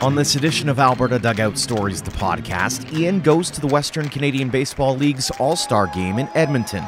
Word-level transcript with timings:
On 0.00 0.14
this 0.14 0.36
edition 0.36 0.68
of 0.68 0.78
Alberta 0.78 1.18
Dugout 1.18 1.58
Stories, 1.58 2.00
the 2.00 2.12
podcast, 2.12 2.96
Ian 2.96 3.20
goes 3.20 3.50
to 3.50 3.60
the 3.60 3.66
Western 3.66 4.08
Canadian 4.08 4.50
Baseball 4.50 4.96
League's 4.96 5.32
All 5.40 5.56
Star 5.56 5.88
game 5.88 6.20
in 6.20 6.28
Edmonton. 6.36 6.84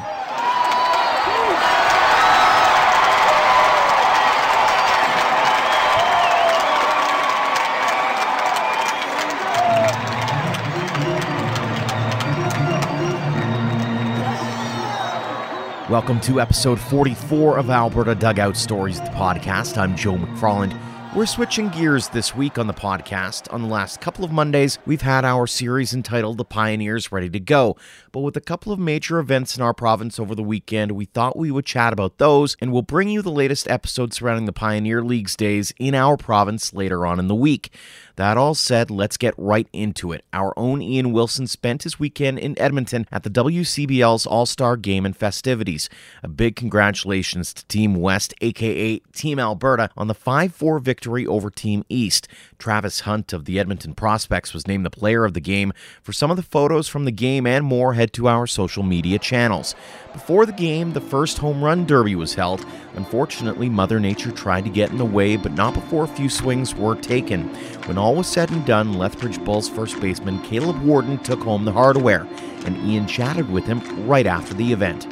Welcome 16.01 16.21
to 16.21 16.41
episode 16.41 16.79
44 16.79 17.59
of 17.59 17.69
Alberta 17.69 18.15
Dugout 18.15 18.57
Stories, 18.57 18.99
the 18.99 19.09
podcast. 19.09 19.77
I'm 19.77 19.95
Joe 19.95 20.15
McFarland. 20.15 20.75
We're 21.15 21.27
switching 21.27 21.69
gears 21.69 22.09
this 22.09 22.35
week 22.35 22.57
on 22.57 22.65
the 22.65 22.73
podcast. 22.73 23.53
On 23.53 23.61
the 23.61 23.67
last 23.67 24.01
couple 24.01 24.25
of 24.25 24.31
Mondays, 24.31 24.79
we've 24.87 25.03
had 25.03 25.25
our 25.25 25.45
series 25.45 25.93
entitled 25.93 26.39
The 26.39 26.43
Pioneers 26.43 27.11
Ready 27.11 27.29
to 27.29 27.39
Go. 27.39 27.77
But 28.11 28.21
with 28.21 28.35
a 28.35 28.41
couple 28.41 28.73
of 28.73 28.79
major 28.79 29.19
events 29.19 29.55
in 29.55 29.61
our 29.61 29.75
province 29.75 30.17
over 30.19 30.33
the 30.33 30.41
weekend, 30.41 30.93
we 30.93 31.05
thought 31.05 31.37
we 31.37 31.51
would 31.51 31.67
chat 31.67 31.93
about 31.93 32.17
those 32.17 32.57
and 32.59 32.73
we'll 32.73 32.81
bring 32.81 33.09
you 33.09 33.21
the 33.21 33.29
latest 33.29 33.69
episodes 33.69 34.17
surrounding 34.17 34.45
the 34.45 34.53
Pioneer 34.53 35.03
League's 35.03 35.35
days 35.35 35.71
in 35.77 35.93
our 35.93 36.17
province 36.17 36.73
later 36.73 37.05
on 37.05 37.19
in 37.19 37.27
the 37.27 37.35
week. 37.35 37.71
That 38.15 38.37
all 38.37 38.55
said, 38.55 38.91
let's 38.91 39.17
get 39.17 39.33
right 39.37 39.67
into 39.73 40.11
it. 40.11 40.23
Our 40.33 40.53
own 40.57 40.81
Ian 40.81 41.11
Wilson 41.11 41.47
spent 41.47 41.83
his 41.83 41.99
weekend 41.99 42.39
in 42.39 42.59
Edmonton 42.59 43.07
at 43.11 43.23
the 43.23 43.29
WCBL's 43.29 44.25
All 44.25 44.45
Star 44.45 44.77
Game 44.77 45.05
and 45.05 45.15
festivities. 45.15 45.89
A 46.23 46.27
big 46.27 46.55
congratulations 46.55 47.53
to 47.53 47.65
Team 47.67 47.95
West, 47.95 48.33
aka 48.41 48.99
Team 49.13 49.39
Alberta, 49.39 49.89
on 49.97 50.07
the 50.07 50.13
5 50.13 50.53
4 50.53 50.79
victory 50.79 51.25
over 51.25 51.49
Team 51.49 51.83
East. 51.89 52.27
Travis 52.57 53.01
Hunt 53.01 53.33
of 53.33 53.45
the 53.45 53.59
Edmonton 53.59 53.93
Prospects 53.93 54.53
was 54.53 54.67
named 54.67 54.85
the 54.85 54.89
player 54.89 55.25
of 55.25 55.33
the 55.33 55.41
game. 55.41 55.73
For 56.03 56.13
some 56.13 56.29
of 56.29 56.37
the 56.37 56.43
photos 56.43 56.87
from 56.87 57.05
the 57.05 57.11
game 57.11 57.47
and 57.47 57.65
more, 57.65 57.93
head 57.93 58.13
to 58.13 58.27
our 58.27 58.47
social 58.47 58.83
media 58.83 59.19
channels. 59.19 59.75
Before 60.13 60.45
the 60.45 60.51
game, 60.51 60.93
the 60.93 61.01
first 61.01 61.37
home 61.37 61.63
run 61.63 61.85
derby 61.85 62.15
was 62.15 62.35
held. 62.35 62.65
Unfortunately, 62.95 63.69
Mother 63.69 63.99
Nature 63.99 64.31
tried 64.31 64.65
to 64.65 64.69
get 64.69 64.91
in 64.91 64.97
the 64.97 65.05
way, 65.05 65.37
but 65.37 65.53
not 65.53 65.73
before 65.73 66.03
a 66.03 66.07
few 66.07 66.29
swings 66.29 66.75
were 66.75 66.95
taken. 66.95 67.47
When 67.85 67.97
all 68.01 68.15
was 68.15 68.27
said 68.27 68.49
and 68.51 68.65
done, 68.65 68.93
Lethbridge 68.93 69.39
Bulls 69.43 69.69
first 69.69 69.99
baseman 70.01 70.41
Caleb 70.43 70.81
Warden 70.81 71.17
took 71.19 71.41
home 71.43 71.63
the 71.65 71.71
hardware, 71.71 72.27
and 72.65 72.77
Ian 72.89 73.07
chatted 73.07 73.49
with 73.49 73.65
him 73.65 73.81
right 74.07 74.25
after 74.27 74.53
the 74.53 74.73
event. 74.73 75.07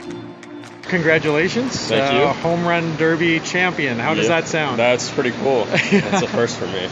Congratulations, 0.83 1.87
Thank 1.87 2.11
you. 2.13 2.19
uh, 2.19 2.33
home 2.33 2.65
run 2.65 2.95
derby 2.97 3.39
champion. 3.41 3.99
How 3.99 4.15
does 4.15 4.27
Yep. 4.27 4.41
that 4.43 4.47
sound? 4.49 4.79
That's 4.79 5.11
pretty 5.11 5.31
cool. 5.43 5.65
That's 5.65 6.23
a 6.23 6.27
first 6.35 6.57
for 6.57 6.65
me. 6.65 6.85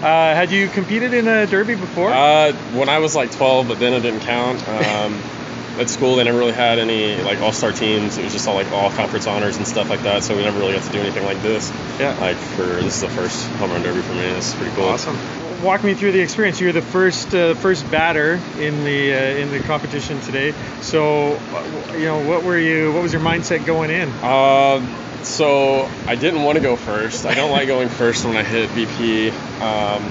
uh, 0.00 0.02
had 0.34 0.50
you 0.50 0.66
competed 0.68 1.12
in 1.12 1.28
a 1.28 1.46
derby 1.46 1.74
before? 1.74 2.10
Uh, 2.10 2.52
when 2.72 2.88
I 2.88 2.98
was 3.00 3.14
like 3.14 3.30
12, 3.32 3.68
but 3.68 3.78
then 3.78 3.92
it 3.92 4.00
didn't 4.00 4.20
count. 4.20 4.66
Um, 4.66 5.20
at 5.78 5.90
school, 5.90 6.16
they 6.16 6.24
never 6.24 6.38
really 6.38 6.52
had 6.52 6.78
any 6.78 7.16
like 7.22 7.40
all-star 7.40 7.72
teams. 7.72 8.18
It 8.18 8.24
was 8.24 8.32
just 8.32 8.46
all 8.46 8.54
like 8.54 8.70
all 8.72 8.90
conference 8.90 9.26
honors 9.26 9.56
and 9.56 9.66
stuff 9.66 9.90
like 9.90 10.02
that. 10.02 10.22
So 10.22 10.36
we 10.36 10.42
never 10.42 10.58
really 10.58 10.72
got 10.74 10.82
to 10.84 10.92
do 10.92 11.00
anything 11.00 11.24
like 11.24 11.40
this. 11.42 11.70
yeah. 11.98 12.16
Like 12.20 12.36
for 12.36 12.64
this 12.64 12.96
is 12.96 13.00
the 13.00 13.08
first 13.08 13.46
home 13.52 13.70
run 13.70 13.82
derby 13.82 14.00
for 14.02 14.14
me. 14.14 14.20
This 14.20 14.48
is 14.48 14.54
pretty 14.54 14.74
cool. 14.76 14.84
Awesome. 14.84 15.18
Walk 15.62 15.82
me 15.82 15.94
through 15.94 16.12
the 16.12 16.20
experience. 16.20 16.60
You 16.60 16.66
were 16.66 16.72
the 16.72 16.82
first 16.82 17.34
uh, 17.34 17.54
first 17.54 17.90
batter 17.90 18.40
in 18.58 18.84
the 18.84 19.14
uh, 19.14 19.18
in 19.18 19.50
the 19.50 19.60
competition 19.60 20.20
today. 20.20 20.52
So, 20.82 21.34
uh, 21.34 21.94
you 21.94 22.04
know, 22.04 22.28
what 22.28 22.44
were 22.44 22.58
you? 22.58 22.92
What 22.92 23.02
was 23.02 23.12
your 23.12 23.22
mindset 23.22 23.64
going 23.64 23.90
in? 23.90 24.08
Um, 24.22 24.94
so 25.22 25.88
I 26.06 26.16
didn't 26.16 26.42
want 26.42 26.56
to 26.56 26.62
go 26.62 26.76
first. 26.76 27.24
I 27.24 27.34
don't 27.34 27.50
like 27.50 27.66
going 27.66 27.88
first 27.88 28.24
when 28.26 28.36
I 28.36 28.42
hit 28.42 28.68
BP. 28.70 29.30
Um, 29.60 30.02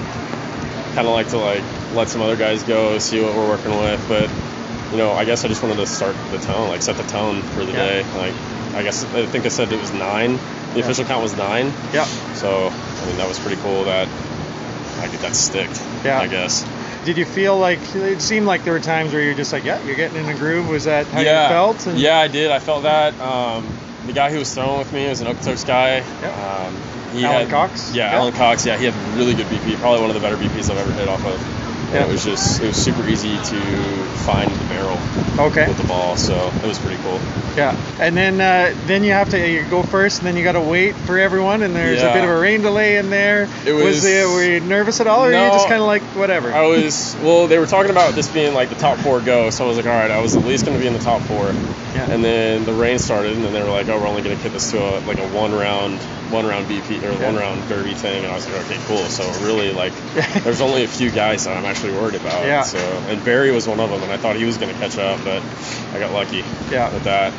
kind 0.94 1.06
of 1.06 1.14
like 1.14 1.28
to 1.28 1.38
like 1.38 1.62
let 1.94 2.08
some 2.08 2.20
other 2.20 2.36
guys 2.36 2.62
go, 2.64 2.98
see 2.98 3.20
what 3.20 3.34
we're 3.34 3.48
working 3.48 3.70
with. 3.78 4.04
But 4.08 4.28
you 4.94 4.98
know, 4.98 5.10
I 5.12 5.24
guess 5.24 5.44
I 5.44 5.48
just 5.48 5.60
wanted 5.62 5.76
to 5.76 5.86
start 5.86 6.14
the 6.30 6.38
tone, 6.38 6.68
like 6.68 6.80
set 6.82 6.96
the 6.96 7.02
tone 7.04 7.42
for 7.42 7.64
the 7.64 7.72
Yeah. 7.72 7.78
day. 7.86 8.04
Like 8.16 8.34
I 8.74 8.82
guess 8.84 9.04
I 9.14 9.26
think 9.26 9.44
I 9.44 9.48
said 9.48 9.72
it 9.72 9.80
was 9.80 9.92
nine. 9.92 10.36
The 10.72 10.78
Yeah. 10.78 10.84
official 10.84 11.04
count 11.04 11.22
was 11.22 11.36
nine. 11.36 11.72
Yeah. 11.92 12.04
So 12.34 12.68
I 12.72 13.06
mean 13.06 13.16
that 13.16 13.26
was 13.28 13.38
pretty 13.40 13.60
cool 13.62 13.84
that 13.84 14.06
I 15.00 15.08
get 15.08 15.20
that 15.22 15.34
sticked. 15.34 15.80
Yeah. 16.04 16.20
I 16.20 16.28
guess. 16.28 16.64
Did 17.04 17.18
you 17.18 17.24
feel 17.24 17.58
like 17.58 17.80
it 17.96 18.22
seemed 18.22 18.46
like 18.46 18.62
there 18.64 18.72
were 18.72 18.80
times 18.80 19.12
where 19.12 19.20
you're 19.20 19.34
just 19.34 19.52
like, 19.52 19.64
yeah, 19.64 19.82
you're 19.84 19.96
getting 19.96 20.16
in 20.16 20.28
a 20.28 20.34
groove? 20.38 20.68
Was 20.68 20.84
that 20.84 21.06
how 21.08 21.20
yeah. 21.20 21.42
you 21.42 21.48
felt? 21.50 21.86
And- 21.86 21.98
Yeah, 21.98 22.18
I 22.18 22.28
did. 22.28 22.50
I 22.50 22.60
felt 22.60 22.84
that. 22.84 23.12
Um, 23.20 23.66
the 24.06 24.12
guy 24.14 24.30
who 24.30 24.38
was 24.38 24.54
throwing 24.54 24.78
with 24.78 24.92
me 24.92 25.08
was 25.08 25.20
an 25.20 25.26
Okotoks 25.26 25.66
guy. 25.66 26.02
Yeah. 26.22 26.66
Um, 26.66 26.74
he 27.12 27.24
Alan 27.24 27.42
had, 27.42 27.50
Cox? 27.50 27.92
Yeah, 27.94 28.10
Yeah. 28.10 28.18
Alan 28.20 28.32
Cox. 28.32 28.64
Yeah, 28.64 28.76
he 28.78 28.86
had 28.86 28.94
really 29.18 29.34
good 29.34 29.46
BP. 29.48 29.76
Probably 29.80 30.00
one 30.00 30.10
of 30.10 30.14
the 30.14 30.20
better 30.20 30.36
BPs 30.36 30.70
I've 30.70 30.78
ever 30.78 30.92
hit 30.92 31.08
off 31.08 31.24
of. 31.26 31.38
Yeah. 31.94 32.06
it 32.06 32.08
was 32.10 32.24
just, 32.24 32.60
it 32.60 32.66
was 32.68 32.76
super 32.76 33.06
easy 33.08 33.36
to 33.36 33.60
find 34.26 34.50
the 34.50 34.64
barrel 34.66 34.98
Okay. 35.38 35.66
with 35.68 35.76
the 35.78 35.84
ball. 35.84 36.16
So 36.16 36.52
it 36.62 36.66
was 36.66 36.78
pretty 36.78 37.00
cool. 37.02 37.20
Yeah, 37.56 37.76
and 38.00 38.16
then 38.16 38.40
uh, 38.40 38.74
then 38.86 39.04
you 39.04 39.12
have 39.12 39.28
to 39.30 39.38
you 39.48 39.64
go 39.70 39.84
first, 39.84 40.18
and 40.18 40.26
then 40.26 40.36
you 40.36 40.42
got 40.42 40.52
to 40.52 40.60
wait 40.60 40.96
for 40.96 41.18
everyone, 41.18 41.62
and 41.62 41.74
there's 41.74 42.02
a 42.02 42.12
bit 42.12 42.24
of 42.24 42.30
a 42.30 42.36
rain 42.40 42.62
delay 42.62 42.96
in 42.96 43.10
there. 43.10 43.48
It 43.64 43.72
was- 43.72 44.02
there, 44.02 44.28
were 44.28 44.42
you 44.42 44.58
nervous 44.60 45.00
at 45.00 45.06
all, 45.06 45.24
or 45.24 45.28
were 45.28 45.32
you 45.32 45.52
just 45.52 45.68
kind 45.68 45.80
of 45.80 45.86
like 45.86 46.02
whatever? 46.16 46.52
I 46.52 46.66
was, 46.66 47.16
well, 47.22 47.46
they 47.46 47.58
were 47.58 47.66
talking 47.66 47.92
about 47.92 48.14
this 48.14 48.28
being 48.28 48.54
like 48.54 48.70
the 48.70 48.74
top 48.74 48.98
four 48.98 49.20
go. 49.20 49.50
So 49.50 49.64
I 49.64 49.68
was 49.68 49.76
like, 49.76 49.86
all 49.86 49.92
right, 49.92 50.10
I 50.10 50.20
was 50.20 50.34
at 50.36 50.44
least 50.44 50.64
going 50.66 50.76
to 50.76 50.80
be 50.80 50.88
in 50.88 50.94
the 50.94 50.98
top 50.98 51.22
four. 51.22 51.46
Yeah. 51.94 52.10
And 52.10 52.24
then 52.24 52.64
the 52.64 52.74
rain 52.74 52.98
started, 52.98 53.34
and 53.36 53.44
then 53.44 53.52
they 53.52 53.62
were 53.62 53.70
like, 53.70 53.88
"Oh, 53.88 54.00
we're 54.00 54.08
only 54.08 54.22
going 54.22 54.36
to 54.36 54.42
kick 54.42 54.52
this 54.52 54.72
to 54.72 54.78
a 54.78 54.98
like 55.06 55.18
a 55.18 55.28
one 55.28 55.52
round, 55.54 56.00
one 56.32 56.44
round 56.44 56.66
BP 56.66 57.00
or 57.04 57.12
Yeah. 57.12 57.26
one 57.26 57.36
round 57.36 57.68
derby 57.68 57.94
thing." 57.94 58.24
And 58.24 58.32
I 58.32 58.34
was 58.34 58.46
like, 58.50 58.64
"Okay, 58.64 58.80
cool." 58.88 59.04
So 59.04 59.22
really, 59.46 59.72
like, 59.72 59.92
there's 60.42 60.60
only 60.60 60.82
a 60.82 60.88
few 60.88 61.12
guys 61.12 61.44
that 61.44 61.56
I'm 61.56 61.64
actually 61.64 61.83
worried 61.92 62.14
about. 62.14 62.44
Yeah. 62.46 62.62
So 62.62 62.78
and 63.08 63.24
Barry 63.24 63.50
was 63.52 63.66
one 63.66 63.80
of 63.80 63.90
them, 63.90 64.02
and 64.02 64.12
I 64.12 64.16
thought 64.16 64.36
he 64.36 64.44
was 64.44 64.56
going 64.58 64.72
to 64.72 64.78
catch 64.78 64.98
up, 64.98 65.22
but 65.24 65.42
I 65.94 65.98
got 65.98 66.12
lucky 66.12 66.44
Yeah. 66.70 66.92
with 66.92 67.04
that. 67.04 67.32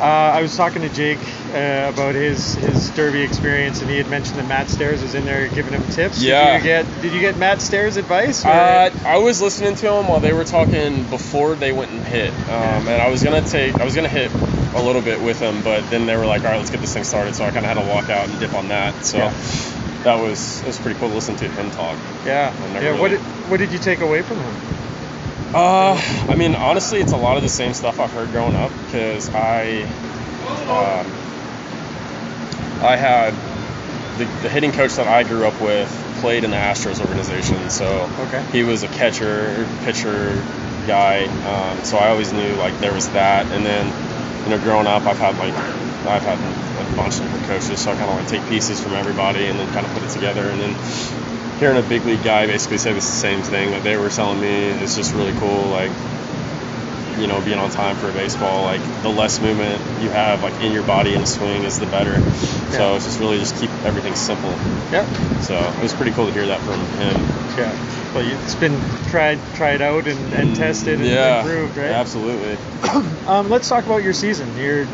Uh, 0.00 0.04
I 0.04 0.42
was 0.42 0.56
talking 0.56 0.82
to 0.82 0.88
Jake 0.88 1.20
uh, 1.54 1.90
about 1.92 2.16
his 2.16 2.54
his 2.56 2.90
derby 2.90 3.22
experience, 3.22 3.82
and 3.82 3.90
he 3.90 3.98
had 3.98 4.08
mentioned 4.08 4.36
that 4.38 4.48
Matt 4.48 4.68
Stairs 4.68 5.00
was 5.00 5.14
in 5.14 5.24
there 5.24 5.46
giving 5.48 5.72
him 5.72 5.84
tips. 5.92 6.20
Yeah. 6.20 6.54
Did 6.54 6.58
you 6.58 6.64
get 6.64 7.02
Did 7.02 7.12
you 7.12 7.20
get 7.20 7.36
Matt 7.36 7.60
Stairs 7.60 7.96
advice? 7.96 8.44
Uh, 8.44 8.90
I 9.04 9.18
was 9.18 9.40
listening 9.40 9.76
to 9.76 9.92
him 9.92 10.08
while 10.08 10.18
they 10.18 10.32
were 10.32 10.44
talking 10.44 11.04
before 11.04 11.54
they 11.54 11.70
went 11.70 11.92
and 11.92 12.04
hit, 12.04 12.32
um, 12.48 12.88
and 12.88 13.00
I 13.00 13.10
was 13.10 13.22
gonna 13.22 13.42
take, 13.42 13.76
I 13.80 13.84
was 13.84 13.94
gonna 13.94 14.08
hit 14.08 14.32
a 14.74 14.82
little 14.82 15.02
bit 15.02 15.20
with 15.20 15.38
him, 15.38 15.62
but 15.62 15.88
then 15.90 16.06
they 16.06 16.16
were 16.16 16.26
like, 16.26 16.42
"All 16.42 16.50
right, 16.50 16.56
let's 16.58 16.70
get 16.70 16.80
this 16.80 16.94
thing 16.94 17.04
started." 17.04 17.36
So 17.36 17.44
I 17.44 17.50
kind 17.52 17.64
of 17.64 17.66
had 17.66 17.74
to 17.74 17.88
walk 17.88 18.08
out 18.10 18.28
and 18.28 18.40
dip 18.40 18.54
on 18.54 18.68
that. 18.68 19.04
So 19.04 19.18
Yeah. 19.18 19.32
That 20.04 20.14
was 20.14 20.60
it 20.62 20.66
was 20.66 20.78
pretty 20.78 20.98
cool 20.98 21.08
to 21.08 21.14
listen 21.14 21.36
to 21.36 21.48
him 21.48 21.70
talk. 21.70 21.98
yeah. 22.24 22.52
Yeah. 22.80 22.98
What 22.98 23.08
did 23.10 23.20
What 23.48 23.58
did 23.58 23.72
you 23.72 23.78
take 23.78 24.00
away 24.00 24.22
from 24.22 24.38
him? 24.38 24.56
Uh, 25.54 26.00
I 26.28 26.34
mean, 26.34 26.54
honestly, 26.54 27.00
it's 27.00 27.12
a 27.12 27.16
lot 27.16 27.36
of 27.36 27.42
the 27.42 27.48
same 27.48 27.74
stuff 27.74 28.00
I've 28.00 28.10
heard 28.12 28.30
growing 28.30 28.56
up 28.56 28.72
because 28.86 29.28
I, 29.28 29.82
um, 30.66 31.12
I 32.82 32.96
had 32.96 33.34
the, 34.18 34.24
the 34.40 34.48
hitting 34.48 34.72
coach 34.72 34.94
that 34.96 35.06
I 35.06 35.24
grew 35.24 35.46
up 35.46 35.60
with 35.60 35.90
played 36.20 36.44
in 36.44 36.50
the 36.50 36.56
Astros 36.56 37.00
organization, 37.00 37.68
so 37.68 38.08
Okay. 38.18 38.42
he 38.50 38.62
was 38.62 38.82
a 38.82 38.88
catcher, 38.88 39.66
pitcher 39.82 40.42
guy. 40.86 41.26
Um, 41.26 41.84
so 41.84 41.98
I 41.98 42.08
always 42.08 42.32
knew 42.32 42.54
like 42.56 42.78
there 42.78 42.92
was 42.94 43.08
that, 43.10 43.44
and 43.52 43.64
then 43.66 43.92
you 44.44 44.50
know, 44.56 44.58
growing 44.64 44.86
up, 44.86 45.04
I've 45.06 45.18
had 45.18 45.36
like 45.36 45.54
I've 46.06 46.22
had 46.24 46.38
bunch 46.96 47.18
of 47.18 47.22
different 47.22 47.46
coaches, 47.46 47.80
so 47.80 47.92
I 47.92 47.96
kind 47.96 48.10
of 48.10 48.16
like 48.16 48.28
take 48.28 48.46
pieces 48.48 48.80
from 48.80 48.92
everybody 48.94 49.46
and 49.46 49.58
then 49.58 49.72
kind 49.72 49.86
of 49.86 49.92
put 49.92 50.02
it 50.02 50.10
together, 50.10 50.48
and 50.48 50.60
then 50.60 50.74
hearing 51.58 51.78
a 51.78 51.88
big 51.88 52.04
league 52.04 52.24
guy 52.24 52.46
basically 52.46 52.78
say 52.78 52.92
the 52.92 53.00
same 53.00 53.42
thing 53.42 53.70
that 53.70 53.84
they 53.84 53.96
were 53.96 54.08
telling 54.08 54.40
me 54.40 54.64
is 54.82 54.96
just 54.96 55.14
really 55.14 55.32
cool. 55.38 55.68
Like, 55.68 55.92
you 57.18 57.26
know, 57.26 57.40
being 57.42 57.58
on 57.58 57.70
time 57.70 57.96
for 57.96 58.08
a 58.08 58.12
baseball, 58.12 58.64
like 58.64 58.80
the 59.02 59.08
less 59.08 59.40
movement 59.40 59.80
you 60.02 60.10
have 60.10 60.42
like 60.42 60.60
in 60.60 60.72
your 60.72 60.82
body 60.82 61.14
in 61.14 61.22
a 61.22 61.26
swing 61.26 61.62
is 61.62 61.78
the 61.78 61.86
better. 61.86 62.12
Yeah. 62.12 62.70
So 62.70 62.96
it's 62.96 63.04
just 63.04 63.20
really 63.20 63.38
just 63.38 63.56
keep 63.60 63.70
everything 63.84 64.14
simple. 64.16 64.50
Yeah. 64.90 65.06
So 65.40 65.56
it 65.56 65.82
was 65.82 65.94
pretty 65.94 66.12
cool 66.12 66.26
to 66.26 66.32
hear 66.32 66.46
that 66.46 66.60
from 66.62 66.80
him. 66.98 67.14
Yeah. 67.56 68.14
Well, 68.14 68.26
it's 68.44 68.54
been 68.54 68.80
tried 69.08 69.38
tried 69.54 69.82
out 69.82 70.06
and, 70.06 70.34
and 70.34 70.56
tested 70.56 70.98
and 70.98 71.08
yeah, 71.08 71.40
improved, 71.40 71.76
right? 71.76 71.90
Absolutely. 71.90 72.58
Um, 73.22 73.48
let's 73.48 73.68
talk 73.68 73.86
about 73.86 74.02
your 74.02 74.12
season. 74.12 74.54
You're, 74.56 74.84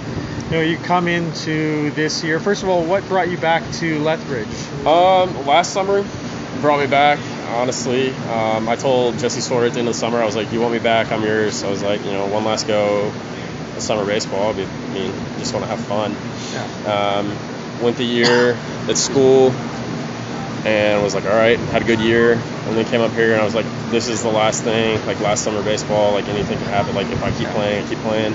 you 0.44 0.50
know, 0.50 0.60
you 0.60 0.78
come 0.78 1.08
into 1.08 1.90
this 1.90 2.24
year. 2.24 2.40
First 2.40 2.62
of 2.62 2.68
all, 2.68 2.84
what 2.84 3.06
brought 3.08 3.28
you 3.28 3.38
back 3.38 3.62
to 3.74 4.00
Lethbridge? 4.00 4.48
Um, 4.86 5.46
last 5.46 5.72
summer 5.72 6.04
brought 6.60 6.80
me 6.80 6.86
back. 6.86 7.18
Honestly, 7.48 8.10
um, 8.30 8.68
I 8.68 8.76
told 8.76 9.18
Jesse 9.18 9.40
Sawyer 9.40 9.66
at 9.66 9.74
the 9.74 9.80
end 9.80 9.88
of 9.88 9.94
the 9.94 10.00
summer, 10.00 10.20
I 10.20 10.24
was 10.24 10.36
like, 10.36 10.52
"You 10.52 10.60
want 10.60 10.72
me 10.72 10.78
back? 10.78 11.10
I'm 11.12 11.22
yours." 11.22 11.64
I 11.64 11.70
was 11.70 11.82
like, 11.82 12.04
you 12.04 12.12
know, 12.12 12.26
one 12.26 12.44
last 12.44 12.66
go 12.66 13.12
of 13.76 13.82
summer 13.82 14.04
baseball. 14.04 14.50
I 14.50 14.52
mean, 14.54 14.68
I 14.68 14.94
mean, 14.94 15.12
just 15.38 15.54
want 15.54 15.64
to 15.64 15.70
have 15.70 15.80
fun. 15.80 16.16
Yeah. 16.52 17.18
Um, 17.18 17.36
went 17.82 17.96
the 17.96 18.04
year 18.04 18.56
at 18.88 18.98
school. 18.98 19.52
And 20.64 21.02
was 21.02 21.14
like, 21.14 21.24
all 21.24 21.30
right, 21.30 21.58
had 21.58 21.82
a 21.82 21.84
good 21.84 22.00
year, 22.00 22.32
and 22.32 22.76
then 22.76 22.84
came 22.84 23.00
up 23.00 23.12
here 23.12 23.32
and 23.32 23.40
I 23.40 23.44
was 23.44 23.54
like, 23.54 23.66
this 23.90 24.08
is 24.08 24.22
the 24.22 24.30
last 24.30 24.62
thing, 24.62 25.04
like 25.06 25.20
last 25.20 25.42
summer 25.42 25.62
baseball, 25.62 26.12
like 26.12 26.28
anything 26.28 26.58
can 26.58 26.68
happen. 26.68 26.94
Like 26.94 27.06
if 27.06 27.22
I 27.22 27.30
keep 27.30 27.48
playing, 27.48 27.84
I 27.84 27.88
keep 27.88 27.98
playing, 28.00 28.34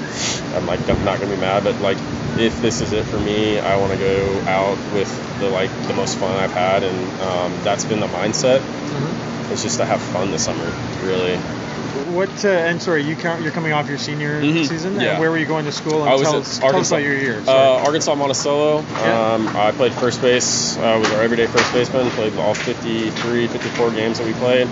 I'm 0.55 0.65
like 0.65 0.87
I'm 0.89 1.03
not 1.03 1.19
gonna 1.19 1.35
be 1.35 1.39
mad, 1.39 1.63
but 1.63 1.79
like 1.79 1.97
if 2.37 2.59
this 2.61 2.81
is 2.81 2.91
it 2.93 3.05
for 3.05 3.19
me, 3.19 3.59
I 3.59 3.75
want 3.77 3.93
to 3.93 3.97
go 3.99 4.41
out 4.47 4.77
with 4.91 5.39
the 5.39 5.49
like 5.49 5.69
the 5.87 5.93
most 5.93 6.17
fun 6.17 6.35
I've 6.35 6.51
had, 6.51 6.83
and 6.83 7.19
um, 7.21 7.61
that's 7.61 7.85
been 7.85 7.99
the 7.99 8.07
mindset. 8.07 8.61
Mm-hmm. 8.61 9.51
It's 9.51 9.61
just 9.61 9.77
to 9.77 9.85
have 9.85 10.01
fun 10.01 10.31
this 10.31 10.43
summer, 10.43 10.71
really. 11.01 11.62
What 11.93 12.43
uh, 12.43 12.47
and 12.49 12.81
sorry, 12.81 13.03
you 13.03 13.15
count, 13.15 13.43
you're 13.43 13.51
coming 13.51 13.71
off 13.71 13.87
your 13.87 13.99
senior 13.99 14.41
Mhm, 14.41 14.65
season. 14.67 14.99
yeah. 14.99 15.11
And 15.11 15.19
where 15.19 15.29
were 15.29 15.37
you 15.37 15.45
going 15.45 15.65
to 15.65 15.71
school? 15.71 16.01
And 16.01 16.09
I 16.09 16.13
was 16.13 16.23
tell, 16.23 16.33
at 16.35 16.41
us, 16.41 16.57
tell 16.57 16.67
us 16.69 16.73
Arkansas. 16.73 16.95
about 16.95 17.05
your 17.05 17.15
year. 17.15 17.43
Uh, 17.47 17.83
Arkansas 17.85 18.15
Monticello. 18.15 18.83
Yeah. 19.03 19.33
Um, 19.33 19.47
I 19.55 19.71
played 19.73 19.93
first 19.93 20.19
base. 20.19 20.75
I 20.77 20.97
was 20.97 21.07
our 21.11 21.21
everyday 21.21 21.45
first 21.45 21.71
baseman. 21.71 22.09
Played 22.11 22.35
all 22.37 22.55
53, 22.55 23.47
54 23.47 23.91
games 23.91 24.17
that 24.17 24.25
we 24.25 24.33
played. 24.33 24.67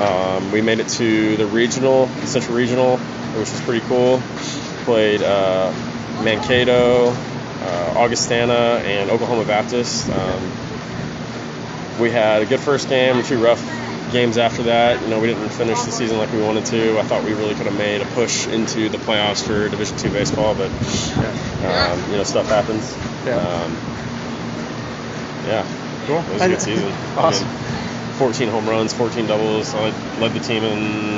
Um, 0.00 0.52
we 0.52 0.60
made 0.60 0.80
it 0.80 0.88
to 0.90 1.36
the 1.38 1.46
regional, 1.46 2.06
the 2.06 2.26
Central 2.26 2.56
Regional, 2.56 2.98
which 2.98 3.50
was 3.50 3.60
pretty 3.62 3.84
cool. 3.86 4.20
Played 4.84 5.22
uh, 5.22 5.72
Mankato, 6.22 7.08
uh, 7.10 7.94
Augustana, 7.96 8.82
and 8.84 9.10
Oklahoma 9.10 9.44
Baptist. 9.46 10.10
Um, 10.10 10.42
we 11.98 12.10
had 12.10 12.42
a 12.42 12.46
good 12.46 12.60
first 12.60 12.88
game, 12.90 13.22
two 13.24 13.42
rough 13.42 13.60
games 14.10 14.38
after 14.38 14.64
that. 14.64 15.02
You 15.02 15.08
know, 15.08 15.20
we 15.20 15.28
didn't 15.28 15.50
finish 15.50 15.80
the 15.82 15.90
season 15.90 16.18
like 16.18 16.32
we 16.32 16.40
wanted 16.42 16.66
to. 16.66 16.98
I 16.98 17.02
thought 17.02 17.24
we 17.24 17.32
really 17.32 17.54
could 17.54 17.66
have 17.66 17.76
made 17.76 18.00
a 18.00 18.06
push 18.06 18.46
into 18.46 18.88
the 18.88 18.98
playoffs 18.98 19.44
for 19.46 19.68
Division 19.68 19.96
two 19.96 20.10
baseball, 20.10 20.54
but 20.54 20.70
yeah. 20.70 21.92
um, 21.92 22.10
you 22.10 22.16
know, 22.16 22.24
stuff 22.24 22.46
happens. 22.48 22.96
Yeah. 23.24 23.36
Um, 23.36 23.72
yeah, 25.46 25.66
Cool. 26.06 26.18
it 26.18 26.32
was 26.32 26.42
a 26.42 26.48
good 26.48 26.60
season. 26.60 26.92
Awesome. 27.16 27.48
I 27.48 27.52
mean, 27.52 28.12
14 28.18 28.48
home 28.48 28.68
runs, 28.68 28.92
14 28.92 29.26
doubles. 29.26 29.74
I 29.74 29.90
led 30.20 30.32
the 30.32 30.40
team 30.40 30.62
in 30.62 31.16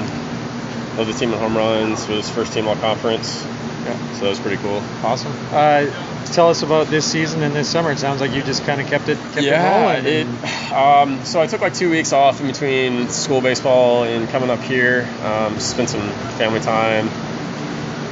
led 0.96 1.06
the 1.06 1.12
team 1.12 1.32
in 1.32 1.38
home 1.38 1.56
runs. 1.56 2.06
Was 2.08 2.30
first 2.30 2.52
team 2.52 2.68
all 2.68 2.76
conference. 2.76 3.44
Yeah. 3.84 4.12
So 4.14 4.20
that 4.24 4.30
was 4.30 4.40
pretty 4.40 4.62
cool. 4.62 4.82
Awesome. 5.02 5.32
Uh, 5.50 5.86
tell 6.26 6.48
us 6.48 6.62
about 6.62 6.86
this 6.86 7.10
season 7.10 7.42
and 7.42 7.54
this 7.54 7.68
summer. 7.68 7.90
It 7.90 7.98
sounds 7.98 8.20
like 8.20 8.32
you 8.32 8.42
just 8.42 8.64
kind 8.64 8.80
of 8.80 8.86
kept 8.86 9.08
it 9.08 9.18
kept 9.32 9.38
it 9.38 9.50
rolling. 9.52 10.06
it. 10.06 10.72
Um, 10.72 11.24
so 11.24 11.40
I 11.40 11.46
took 11.46 11.60
like 11.60 11.74
two 11.74 11.90
weeks 11.90 12.12
off 12.12 12.40
in 12.40 12.46
between 12.46 13.08
school 13.08 13.40
baseball 13.40 14.04
and 14.04 14.28
coming 14.28 14.50
up 14.50 14.60
here. 14.60 15.08
Um, 15.22 15.58
spent 15.58 15.90
some 15.90 16.08
family 16.38 16.60
time. 16.60 17.08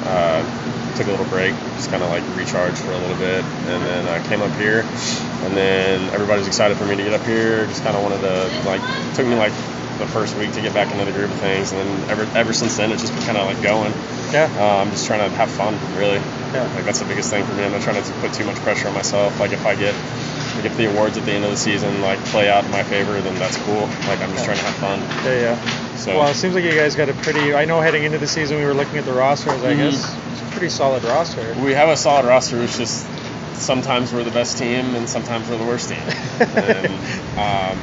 Uh, 0.03 0.97
took 0.97 1.07
a 1.07 1.11
little 1.11 1.27
break, 1.27 1.55
just 1.77 1.91
kind 1.91 2.03
of 2.03 2.11
like 2.11 2.25
recharge 2.37 2.75
for 2.75 2.91
a 2.91 2.99
little 2.99 3.17
bit, 3.17 3.45
and 3.45 3.83
then 3.85 4.09
I 4.09 4.27
came 4.27 4.43
up 4.43 4.53
here. 4.59 4.81
And 5.45 5.57
then 5.57 6.11
everybody's 6.11 6.47
excited 6.47 6.77
for 6.77 6.85
me 6.85 6.97
to 6.97 7.03
get 7.03 7.13
up 7.15 7.25
here. 7.25 7.65
Just 7.67 7.83
kind 7.83 7.97
of 7.97 8.03
wanted 8.03 8.21
to 8.21 8.69
like. 8.69 8.83
Took 9.15 9.27
me 9.27 9.37
like 9.37 9.53
the 10.01 10.07
first 10.07 10.37
week 10.37 10.51
to 10.53 10.61
get 10.61 10.75
back 10.75 10.91
into 10.91 11.05
the 11.05 11.13
groove 11.13 11.31
of 11.31 11.39
things, 11.39 11.73
and 11.73 11.81
then 11.81 12.11
ever 12.11 12.27
ever 12.37 12.53
since 12.53 12.77
then 12.77 12.91
it's 12.91 13.03
just 13.03 13.15
been 13.15 13.23
kind 13.25 13.39
of 13.39 13.47
like 13.47 13.63
going. 13.63 13.93
yeah. 14.33 14.51
Uh, 14.59 14.83
I'm 14.83 14.91
just 14.91 15.07
trying 15.07 15.21
to 15.29 15.31
have 15.37 15.51
fun, 15.51 15.75
really. 15.97 16.19
Yeah. 16.53 16.67
Like 16.75 16.85
that's 16.85 16.99
the 16.99 17.05
biggest 17.07 17.31
thing 17.31 17.45
for 17.45 17.55
me. 17.55 17.65
I'm 17.65 17.73
not 17.73 17.83
trying 17.83 18.03
to 18.03 18.13
put 18.21 18.33
too 18.33 18.45
much 18.45 18.57
pressure 18.67 18.89
on 18.89 18.95
myself. 18.95 19.39
Like 19.39 19.53
if 19.53 19.65
I 19.65 19.75
get 19.77 19.95
like 20.57 20.65
if 20.65 20.77
the 20.77 20.91
awards 20.91 21.17
at 21.17 21.25
the 21.25 21.33
end 21.33 21.45
of 21.45 21.51
the 21.51 21.57
season 21.57 22.01
like 22.03 22.19
play 22.35 22.51
out 22.51 22.65
in 22.65 22.71
my 22.73 22.83
favor, 22.83 23.21
then 23.21 23.35
that's 23.39 23.57
cool. 23.59 23.87
Like 24.09 24.21
I'm 24.21 24.33
just 24.33 24.45
trying 24.45 24.59
to 24.59 24.65
have 24.65 24.75
fun. 24.77 24.99
Yeah, 25.25 25.55
yeah. 25.55 25.97
So 25.97 26.17
Well, 26.19 26.29
it 26.29 26.35
seems 26.35 26.55
like 26.55 26.65
you 26.65 26.73
guys 26.73 26.97
got 26.97 27.09
a 27.09 27.15
pretty. 27.15 27.55
I 27.55 27.65
know 27.67 27.81
heading 27.81 28.03
into 28.05 28.19
the 28.19 28.27
season 28.27 28.57
we 28.59 28.65
were 28.65 28.75
looking 28.75 28.97
at 28.99 29.05
the 29.05 29.13
rosters. 29.13 29.63
I 29.63 29.75
Mhm. 29.75 29.91
guess 29.91 30.17
it's 30.33 30.43
a 30.43 30.45
pretty 30.53 30.71
solid 30.71 31.05
roster. 31.05 31.55
we 31.63 31.73
have 31.75 31.89
a 31.91 31.97
solid 31.97 32.25
roster. 32.27 32.61
It's 32.63 32.77
just 32.79 33.07
sometimes 33.55 34.11
we're 34.13 34.25
the 34.25 34.31
best 34.31 34.57
team 34.57 34.95
and 34.95 35.07
sometimes 35.09 35.47
we're 35.49 35.59
the 35.59 35.65
worst 35.67 35.91
team. 35.91 35.99
and 36.41 36.87
um, 37.39 37.79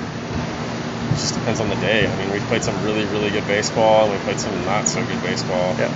it 1.12 1.16
just 1.16 1.36
depends 1.36 1.60
on 1.60 1.70
the 1.70 1.76
day. 1.76 2.08
I 2.12 2.16
mean, 2.18 2.32
we've 2.32 2.44
played 2.44 2.64
some 2.64 2.82
really 2.84 3.06
really 3.06 3.30
good 3.32 3.48
baseball 3.48 4.04
and 4.06 4.14
we 4.14 4.20
played 4.20 4.40
some 4.40 4.66
not 4.66 4.88
so 4.88 5.04
good 5.06 5.22
baseball. 5.22 5.76
Yeah. 5.78 5.92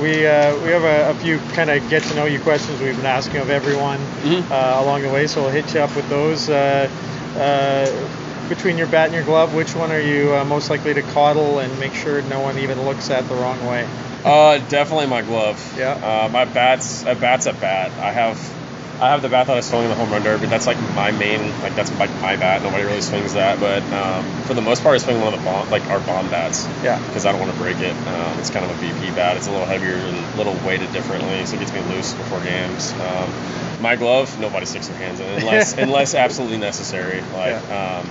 We 0.00 0.26
uh, 0.26 0.56
we 0.64 0.70
have 0.70 0.84
a, 0.84 1.10
a 1.10 1.14
few 1.14 1.38
kind 1.54 1.68
of 1.70 1.86
get 1.90 2.02
to 2.04 2.14
know 2.14 2.24
you 2.24 2.40
questions 2.40 2.80
we've 2.80 2.96
been 2.96 3.06
asking 3.06 3.36
of 3.40 3.50
everyone 3.50 4.00
Mhm. 4.22 4.50
uh, 4.50 4.82
along 4.82 5.02
the 5.02 5.10
way, 5.10 5.26
so 5.26 5.42
we'll 5.42 5.50
hit 5.50 5.74
you 5.74 5.80
up 5.80 5.94
with 5.94 6.08
those. 6.08 6.48
Uh, 6.48 6.88
uh, 7.36 7.86
between 8.48 8.76
your 8.76 8.88
bat 8.88 9.06
and 9.06 9.14
your 9.14 9.22
glove, 9.22 9.54
which 9.54 9.76
one 9.76 9.92
are 9.92 10.00
you 10.00 10.34
uh, 10.34 10.44
most 10.44 10.70
likely 10.70 10.92
to 10.92 11.02
coddle 11.02 11.60
and 11.60 11.78
make 11.78 11.94
sure 11.94 12.20
no 12.22 12.40
one 12.40 12.58
even 12.58 12.84
looks 12.84 13.08
at 13.08 13.28
the 13.28 13.34
wrong 13.36 13.64
way? 13.64 13.86
Uh, 14.24 14.58
definitely 14.68 15.06
my 15.06 15.22
glove. 15.22 15.56
Yeah. 15.78 15.92
Uh, 15.92 16.28
my 16.32 16.44
bats, 16.46 17.04
a 17.06 17.14
bat's 17.14 17.46
a 17.46 17.52
bat. 17.52 17.92
I 18.00 18.10
have, 18.10 18.36
I 19.00 19.08
have 19.08 19.22
the 19.22 19.30
bat 19.30 19.46
that 19.46 19.56
I 19.56 19.60
swung 19.60 19.84
in 19.84 19.88
the 19.88 19.96
home 19.96 20.10
run 20.10 20.22
derby. 20.22 20.46
That's 20.46 20.66
like 20.66 20.76
my 20.94 21.10
main, 21.10 21.40
like 21.62 21.74
that's 21.74 21.90
like 21.98 22.10
my 22.20 22.36
bat. 22.36 22.62
Nobody 22.62 22.84
really 22.84 23.00
swings 23.00 23.32
that, 23.32 23.58
but 23.58 23.82
um, 23.92 24.24
for 24.44 24.52
the 24.52 24.60
most 24.60 24.82
part, 24.82 24.94
I 24.94 24.98
swing 24.98 25.18
one 25.20 25.32
of 25.32 25.40
the 25.40 25.44
bomb, 25.44 25.70
like 25.70 25.88
our 25.88 26.00
bomb 26.00 26.28
bats, 26.28 26.68
Yeah. 26.84 26.98
because 27.06 27.24
I 27.24 27.32
don't 27.32 27.40
want 27.40 27.50
to 27.52 27.58
break 27.58 27.78
it. 27.80 27.96
Um, 28.06 28.38
it's 28.38 28.50
kind 28.50 28.70
of 28.70 28.76
a 28.76 28.80
BP 28.84 29.14
bat. 29.14 29.38
It's 29.38 29.46
a 29.46 29.50
little 29.52 29.66
heavier 29.66 29.94
and 29.96 30.18
a 30.18 30.36
little 30.36 30.54
weighted 30.66 30.92
differently, 30.92 31.46
so 31.46 31.56
it 31.56 31.60
gets 31.60 31.72
me 31.72 31.80
loose 31.80 32.12
before 32.12 32.40
games. 32.40 32.92
Um, 33.00 33.32
my 33.80 33.96
glove, 33.96 34.38
nobody 34.38 34.66
sticks 34.66 34.88
their 34.88 34.98
hands 34.98 35.18
in 35.20 35.26
it 35.30 35.40
unless 35.40 35.78
unless 35.78 36.14
absolutely 36.14 36.58
necessary. 36.58 37.22
Like, 37.22 37.70
um, 37.70 38.06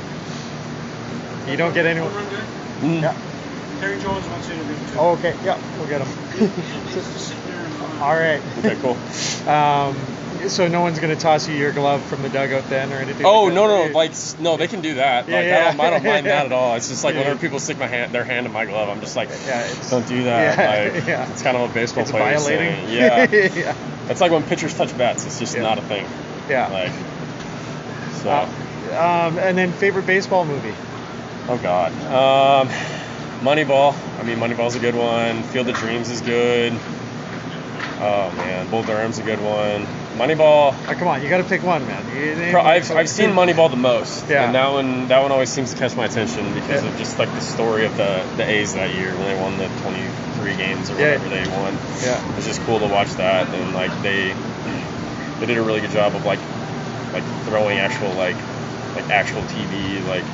You 1.45 1.56
don't 1.56 1.74
get 1.74 1.86
anyone. 1.86 2.13
mm, 2.81 3.01
Yeah. 3.03 3.13
Terry 3.80 4.00
Jones 4.00 4.27
wants 4.27 4.50
you 4.50 4.56
to 4.56 4.62
interview 4.62 4.86
too. 4.88 4.97
Oh, 4.97 5.12
okay. 5.12 5.38
Yeah, 5.44 5.57
we'll 5.77 5.88
get 5.88 6.00
them. 6.00 6.09
Just 6.88 7.13
to 7.13 7.19
sit 7.19 7.44
there 7.45 7.63
and 7.63 7.74
uh, 7.80 8.03
All 8.03 8.15
right. 8.15 8.41
okay, 8.57 8.75
cool. 8.81 8.95
So 10.47 10.68
no 10.68 10.81
one's 10.81 11.00
gonna 11.00 11.15
toss 11.15 11.47
you 11.47 11.56
your 11.56 11.71
glove 11.71 12.01
from 12.03 12.21
the 12.21 12.30
dugout 12.30 12.69
then, 12.69 12.91
or 12.91 12.95
anything. 12.97 13.25
Oh 13.25 13.44
like 13.44 13.53
no 13.53 13.68
no 13.68 13.91
like 13.94 14.12
no 14.39 14.57
they 14.57 14.68
can 14.68 14.81
do 14.81 14.95
that 14.95 15.27
Yeah, 15.27 15.36
like 15.36 15.45
yeah. 15.45 15.57
I, 15.59 15.71
don't, 15.71 15.80
I 15.81 15.89
don't 15.91 16.03
mind 16.06 16.25
that 16.27 16.45
at 16.47 16.51
all 16.51 16.75
it's 16.75 16.88
just 16.89 17.03
like 17.03 17.13
Yeah. 17.13 17.21
whenever 17.21 17.39
people 17.39 17.59
stick 17.59 17.77
my 17.77 17.88
hand 17.88 18.13
their 18.13 18.24
hand 18.24 18.45
in 18.45 18.51
my 18.53 18.65
glove 18.65 18.89
I'm 18.89 19.01
just 19.01 19.15
like 19.15 19.30
Yeah, 19.45 19.68
don't 19.89 20.07
do 20.07 20.24
that 20.24 20.57
Yeah, 20.57 20.91
like 20.94 21.07
yeah. 21.07 21.31
it's 21.31 21.41
kind 21.44 21.56
of 21.57 21.69
a 21.69 21.74
baseball 21.74 22.01
it's 22.03 22.12
player 22.12 22.38
violating. 22.38 22.88
saying 22.88 22.89
yeah 22.94 23.27
yeah. 23.65 23.75
it's 24.09 24.21
like 24.21 24.31
when 24.31 24.44
pitchers 24.44 24.74
touch 24.74 24.97
bats 24.97 25.25
it's 25.25 25.39
just 25.39 25.56
Yeah. 25.56 25.62
not 25.63 25.77
a 25.77 25.81
thing 25.81 26.06
Yeah. 26.50 26.68
like 26.69 26.91
so 28.24 28.30
Uh, 28.30 29.27
um, 29.27 29.38
and 29.39 29.57
then 29.57 29.71
favorite 29.74 30.06
baseball 30.07 30.45
movie. 30.45 30.74
oh 31.50 31.57
god 31.62 31.91
um, 32.12 32.68
Moneyball 33.45 33.94
I 34.19 34.24
mean 34.24 34.38
Moneyball's 34.39 34.75
a 34.75 34.80
good 34.80 34.95
one 34.95 35.44
Field 35.44 35.68
of 35.69 35.75
Dreams 35.75 36.09
is 36.09 36.21
good 36.21 36.74
oh 38.01 38.31
man 38.38 38.69
Bull 38.69 38.83
Durham's 38.83 39.19
a 39.19 39.24
good 39.24 39.39
one 39.41 39.86
Moneyball 40.14 40.76
Oh, 40.88 40.96
come 40.96 41.08
on, 41.08 41.22
you 41.22 41.30
got 41.30 41.38
to 41.38 41.44
pick 41.44 41.62
one, 41.62 41.86
man. 41.86 42.52
Pro- 42.52 42.62
I've, 42.64 42.90
I've 42.92 43.10
seen 43.10 43.30
Moneyball 43.32 43.70
the 43.70 43.78
most, 43.78 44.28
Yeah. 44.28 44.46
and 44.46 44.56
that 44.56 44.68
one 44.68 45.08
that 45.08 45.20
one 45.22 45.32
always 45.32 45.52
seems 45.52 45.72
to 45.74 45.78
catch 45.78 45.96
my 45.96 46.06
attention 46.06 46.54
because 46.54 46.84
Yeah. 46.84 46.90
of 46.90 46.98
just 46.98 47.20
like 47.20 47.34
the 47.36 47.42
story 47.42 47.86
of 47.86 47.96
the 47.96 48.26
the 48.36 48.50
A's 48.50 48.74
that 48.74 48.92
year 48.92 49.16
when 49.16 49.28
they 49.28 49.36
won 49.36 49.58
the 49.58 49.70
23 49.70 50.56
games 50.56 50.90
or 50.90 51.00
Yeah. 51.00 51.20
whatever 51.20 51.30
they 51.30 51.48
won. 51.52 51.78
Yeah. 52.02 52.20
It's 52.38 52.46
just 52.48 52.62
cool 52.62 52.80
to 52.80 52.88
watch 52.88 53.16
that, 53.18 53.54
and 53.54 53.74
like 53.74 54.01
they 54.01 54.34
they 55.39 55.46
did 55.46 55.58
a 55.58 55.62
really 55.62 55.82
good 55.82 55.92
job 55.92 56.16
of 56.16 56.25
like 56.25 56.39
like 57.13 57.24
throwing 57.46 57.78
actual 57.78 58.13
like 58.16 58.38
like 58.96 59.10
actual 59.12 59.44
TV 59.44 60.04
like 60.04 60.25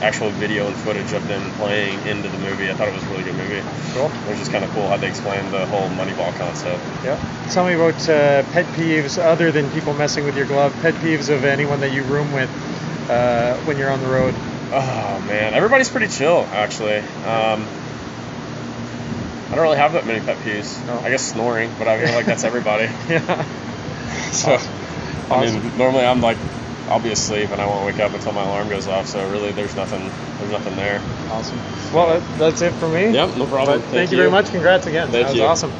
actual 0.00 0.30
video 0.30 0.66
and 0.68 0.76
footage 0.76 1.12
of 1.12 1.26
them 1.26 1.50
playing 1.52 2.06
into 2.06 2.28
the 2.28 2.38
movie. 2.38 2.70
I 2.70 2.74
thought 2.74 2.88
it 2.88 2.94
was 2.94 3.04
a 3.04 3.08
really 3.08 3.24
good 3.24 3.34
movie. 3.34 3.62
Cool. 3.94 4.06
It 4.06 4.30
was 4.30 4.38
just 4.38 4.52
kind 4.52 4.64
of 4.64 4.70
cool 4.72 4.88
how 4.88 4.96
they 4.96 5.08
explained 5.08 5.52
the 5.52 5.66
whole 5.66 5.88
Moneyball 5.88 6.36
concept. 6.38 6.82
Yeah. 7.04 7.18
Tell 7.50 7.66
me 7.66 7.74
about 7.74 8.00
uh, 8.08 8.42
pet 8.52 8.64
peeves 8.76 9.18
other 9.22 9.50
than 9.50 9.68
people 9.70 9.94
messing 9.94 10.24
with 10.24 10.36
your 10.36 10.46
glove. 10.46 10.72
Pet 10.82 10.94
peeves 10.94 11.28
of 11.30 11.44
anyone 11.44 11.80
that 11.80 11.92
you 11.92 12.02
room 12.04 12.32
with 12.32 12.48
uh, 13.10 13.56
when 13.64 13.76
you're 13.78 13.90
on 13.90 14.00
the 14.00 14.08
road. 14.08 14.34
Oh 14.70 15.24
man, 15.26 15.54
everybody's 15.54 15.88
pretty 15.88 16.08
chill 16.08 16.46
actually. 16.52 16.98
Um, 16.98 17.66
I 19.50 19.52
don't 19.54 19.62
really 19.62 19.78
have 19.78 19.94
that 19.94 20.06
many 20.06 20.20
pet 20.20 20.36
peeves. 20.38 20.84
No. 20.86 20.98
I 21.00 21.08
guess 21.10 21.22
snoring, 21.32 21.72
but 21.78 21.88
I 21.88 22.04
feel 22.04 22.14
like 22.14 22.26
that's 22.26 22.44
everybody. 22.52 22.84
Yeah. 23.08 23.44
So, 24.32 24.52
I 25.30 25.40
mean, 25.46 25.56
Awesome. 25.56 25.78
normally 25.78 26.04
I'm 26.04 26.20
like, 26.20 26.36
I'll 26.88 27.00
be 27.00 27.10
asleep 27.10 27.50
and 27.50 27.60
I 27.60 27.66
won't 27.66 27.84
wake 27.84 28.00
up 28.00 28.14
until 28.14 28.32
my 28.32 28.44
alarm 28.44 28.68
goes 28.68 28.86
off. 28.88 29.06
So 29.06 29.28
really, 29.30 29.52
there's 29.52 29.76
nothing, 29.76 30.10
there's 30.38 30.52
nothing 30.52 30.76
there. 30.76 31.00
Awesome. 31.30 31.58
Well, 31.92 32.20
that's 32.38 32.62
it 32.62 32.72
for 32.74 32.88
me. 32.88 33.10
Yep, 33.10 33.36
no 33.36 33.46
problem. 33.46 33.80
But 33.80 33.88
thank, 33.88 34.10
you 34.10 34.16
very 34.16 34.30
much. 34.30 34.50
Congrats 34.50 34.86
again. 34.86 35.08
Thank 35.10 35.26
that 35.26 35.30
was 35.30 35.38
you. 35.38 35.44
awesome. 35.44 35.72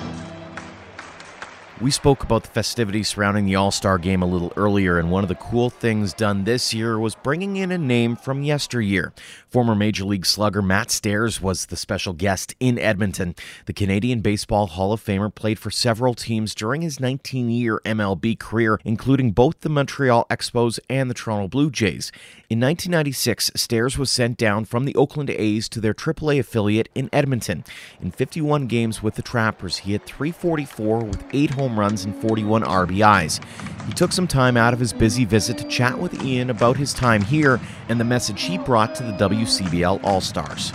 We 1.81 1.93
spoke 1.93 2.25
about 2.25 2.43
the 2.43 2.49
festivities 2.49 3.07
surrounding 3.07 3.45
the 3.45 3.55
All 3.55 3.71
Star 3.71 3.99
game 3.99 4.21
a 4.21 4.27
little 4.27 4.53
earlier, 4.57 4.99
and 4.99 5.13
one 5.13 5.23
of 5.23 5.29
the 5.29 5.37
cool 5.37 5.71
things 5.71 6.13
done 6.13 6.43
this 6.43 6.75
year 6.75 6.99
was 6.99 7.15
bringing 7.15 7.55
in 7.55 7.71
a 7.71 7.79
name 7.79 8.17
from 8.17 8.43
yesteryear. 8.43 9.13
Former 9.49 9.77
Major 9.77 10.05
League 10.05 10.27
slugger 10.27 10.61
Matt 10.61 10.91
Stairs 10.91 11.41
was 11.41 11.67
the 11.67 11.77
special 11.77 12.15
guest 12.15 12.57
in 12.59 12.81
Edmonton. 12.81 13.37
The 13.67 13.73
Canadian 13.73 14.23
Baseball 14.23 14.67
Hall 14.67 14.93
of 14.93 15.05
Famer 15.05 15.33
played 15.33 15.61
for 15.61 15.71
several 15.71 16.15
teams 16.15 16.53
during 16.53 16.83
his 16.83 16.99
19 16.99 17.49
year 17.49 17.81
MLB 17.85 18.37
career, 18.41 18.81
including 18.85 19.31
both 19.31 19.61
the 19.61 19.69
Montreal 19.69 20.27
Expos 20.29 20.81
and 20.91 21.09
the 21.09 21.15
Toronto 21.15 21.47
Blue 21.47 21.71
Jays. 21.71 22.11
In 22.51 22.59
1996, 22.59 23.53
Stairs 23.55 23.97
was 23.97 24.11
sent 24.11 24.37
down 24.37 24.65
from 24.65 24.85
the 24.85 24.97
Oakland 24.97 25.31
A's 25.31 25.69
to 25.69 25.81
their 25.81 25.95
AAA 25.95 26.41
affiliate 26.41 26.89
in 26.97 27.09
Edmonton. 27.13 27.63
In 28.01 28.11
51 28.11 28.67
games 28.67 29.01
with 29.01 29.15
the 29.15 29.23
Trappers, 29.23 29.79
he 29.79 29.93
hit 29.93 30.05
344 30.05 31.05
with 31.05 31.25
8 31.33 31.51
home 31.51 31.68
home 31.69 31.79
runs 31.79 32.05
and 32.05 32.17
41 32.17 32.63
RBIs. 32.63 33.45
He 33.87 33.93
took 33.93 34.13
some 34.13 34.27
time 34.27 34.57
out 34.57 34.73
of 34.73 34.81
his 34.81 34.93
busy 34.93 35.25
visit 35.25 35.59
to 35.59 35.65
chat 35.65 35.99
with 35.99 36.23
Ian 36.25 36.51
about 36.51 36.77
his 36.77 36.93
time 36.93 37.23
here 37.23 37.61
and 37.89 38.01
the 38.01 38.05
message 38.05 38.43
he 38.43 38.59
brought 38.59 38.95
to 38.97 39.03
the 39.03 39.13
WCBL 39.13 40.03
All 40.03 40.21
Stars. 40.21 40.73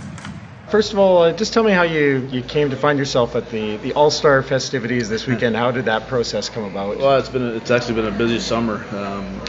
First 0.70 0.92
of 0.94 1.00
all, 1.00 1.22
uh, 1.22 1.34
just 1.34 1.54
tell 1.54 1.64
me 1.64 1.72
how 1.72 1.84
you, 1.84 2.28
you 2.32 2.42
came 2.42 2.72
to 2.72 2.76
find 2.76 2.98
yourself 2.98 3.36
at 3.36 3.50
the, 3.52 3.78
the 3.78 3.94
All 3.94 4.10
Star 4.10 4.42
festivities 4.42 5.10
this 5.10 5.28
weekend. 5.28 5.56
How 5.56 5.72
did 5.72 5.86
that 5.86 6.08
process 6.08 6.50
come 6.50 6.64
about? 6.64 6.98
Well, 6.98 7.18
it's 7.20 7.30
been 7.30 7.44
a, 7.44 7.54
it's 7.56 7.70
actually 7.70 7.96
been 7.96 8.14
a 8.14 8.18
busy 8.18 8.40
summer. 8.40 8.84
Um, 8.96 9.42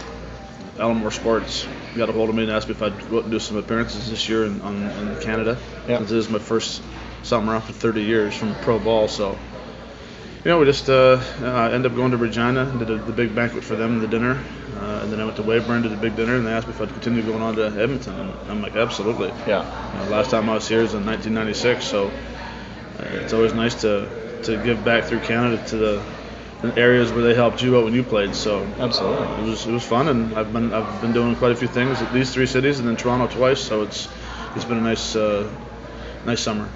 Elmore 0.79 1.11
Sports 1.11 1.67
got 1.97 2.09
a 2.09 2.13
hold 2.13 2.29
of 2.29 2.35
me 2.35 2.43
and 2.43 2.53
asked 2.53 2.69
me 2.69 2.75
if 2.75 2.83
I'd 2.83 2.99
go 3.09 3.23
do 3.23 3.39
some 3.39 3.57
appearances 3.57 4.11
this 4.11 4.29
year 4.29 4.45
in, 4.45 4.61
on, 4.61 4.83
in 4.83 5.21
Canada. 5.23 5.57
Yeah. 5.89 5.99
Since 5.99 6.11
this 6.11 6.27
is 6.27 6.31
my 6.31 6.41
first 6.41 6.83
summer 7.23 7.55
after 7.55 7.73
30 7.73 8.03
years 8.03 8.37
from 8.37 8.55
pro 8.57 8.79
ball, 8.79 9.09
so 9.09 9.39
you 10.45 10.51
know 10.51 10.59
we 10.59 10.67
just 10.67 10.91
uh, 10.91 11.19
uh, 11.41 11.71
ended 11.73 11.91
up 11.91 11.97
going 11.97 12.11
to 12.11 12.19
Regina, 12.19 12.67
did 12.79 12.91
a, 12.91 12.99
the 12.99 13.13
big 13.13 13.35
banquet 13.35 13.65
for 13.65 13.77
them, 13.77 14.01
the 14.01 14.07
dinner, 14.07 14.43
uh, 14.77 15.01
and 15.03 15.11
then 15.11 15.19
I 15.19 15.25
went 15.25 15.37
to 15.39 15.43
Weyburn, 15.43 15.83
did 15.83 15.93
a 15.93 15.97
big 15.97 16.17
dinner, 16.17 16.37
and 16.37 16.47
they 16.47 16.53
asked 16.53 16.67
me 16.67 16.75
if 16.75 16.81
I'd 16.83 16.91
continue 16.91 17.23
going 17.23 17.41
on 17.41 17.57
to 17.57 17.67
Edmonton, 17.67 18.15
and 18.15 18.51
I'm 18.51 18.61
like 18.61 18.77
absolutely. 18.77 19.29
Yeah. 19.47 19.61
Uh, 19.61 20.11
last 20.11 20.31
time 20.31 20.51
I 20.51 20.55
was 20.55 20.69
here 20.69 20.83
was 20.83 20.93
in 20.93 21.07
1996, 21.07 21.85
so 21.85 22.09
uh, 22.09 22.11
it's 23.23 23.33
always 23.33 23.55
nice 23.55 23.81
to 23.81 24.23
to 24.43 24.63
give 24.63 24.85
back 24.85 25.05
through 25.05 25.21
Canada 25.21 25.65
to 25.69 25.77
the, 25.79 26.03
the 26.61 26.79
areas 26.79 27.11
where 27.11 27.23
they 27.23 27.35
helped 27.35 27.63
you 27.63 27.79
out 27.79 27.85
when 27.85 27.95
you 27.95 28.03
played. 28.03 28.35
So 28.35 28.67
Absolutely. 28.79 29.27
it 29.27 29.49
was 29.49 29.67
it 29.67 29.73
was 29.73 29.87
fun, 29.87 30.09
and 30.09 30.37
I've 30.37 30.53
been 30.53 30.75
I've 30.75 31.01
been 31.01 31.15
doing 31.15 31.37
quite 31.37 31.53
a 31.53 31.57
few 31.57 31.69
things 31.69 32.03
at 32.03 32.13
these 32.13 32.35
three 32.35 32.47
cities, 32.47 32.81
and 32.81 32.87
then 32.87 32.97
Toronto 32.97 33.35
twice. 33.35 33.63
So 33.63 33.83
it's 33.83 34.09
it's 34.55 34.67
been 34.67 34.77
a 34.77 34.83
nice 34.83 35.17
uh, 35.17 35.51
nice 36.27 36.43
summer. 36.43 36.69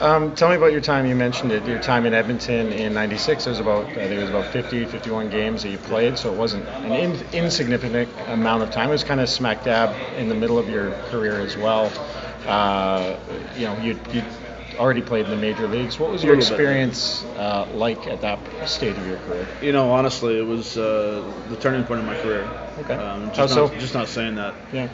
Um, 0.00 0.34
tell 0.34 0.48
me 0.48 0.56
about 0.56 0.72
your 0.72 0.80
time. 0.80 1.04
You 1.04 1.14
mentioned 1.14 1.52
it. 1.52 1.66
Your 1.66 1.78
time 1.78 2.06
in 2.06 2.14
Edmonton 2.14 2.72
in 2.72 2.94
'96. 2.94 3.44
There 3.44 3.50
was 3.50 3.60
about 3.60 3.84
I 3.86 3.92
think 3.92 4.12
it 4.12 4.20
was 4.20 4.30
about 4.30 4.46
50, 4.46 4.86
51 4.86 5.28
games 5.28 5.62
that 5.62 5.68
you 5.68 5.76
played, 5.76 6.16
so 6.16 6.32
it 6.32 6.38
wasn't 6.38 6.66
an 6.68 6.92
in, 6.92 7.26
insignificant 7.34 8.08
amount 8.28 8.62
of 8.62 8.70
time. 8.70 8.88
It 8.88 8.92
was 8.92 9.04
kind 9.04 9.20
of 9.20 9.28
smack 9.28 9.62
dab 9.62 9.94
in 10.16 10.30
the 10.30 10.34
middle 10.34 10.58
of 10.58 10.70
your 10.70 10.92
career 11.10 11.40
as 11.40 11.54
well. 11.54 11.92
Uh, 12.46 13.18
you 13.56 13.66
know, 13.66 13.78
you 13.78 14.00
you 14.10 14.22
already 14.78 15.02
played 15.02 15.26
in 15.26 15.30
the 15.30 15.36
major 15.36 15.68
leagues. 15.68 15.98
What 15.98 16.10
was 16.10 16.24
your 16.24 16.34
experience 16.34 17.22
uh, 17.36 17.68
like 17.74 18.06
at 18.06 18.22
that 18.22 18.38
stage 18.66 18.96
of 18.96 19.06
your 19.06 19.18
career? 19.18 19.46
You 19.60 19.72
know, 19.72 19.90
honestly, 19.90 20.38
it 20.38 20.46
was 20.46 20.78
uh, 20.78 21.30
the 21.50 21.56
turning 21.56 21.84
point 21.84 22.00
in 22.00 22.06
my 22.06 22.18
career. 22.22 22.48
Okay. 22.78 22.94
Um, 22.94 23.26
just 23.34 23.36
How 23.36 23.62
not, 23.62 23.70
so? 23.72 23.78
Just 23.78 23.92
not 23.92 24.08
saying 24.08 24.36
that. 24.36 24.54
Yeah. 24.72 24.88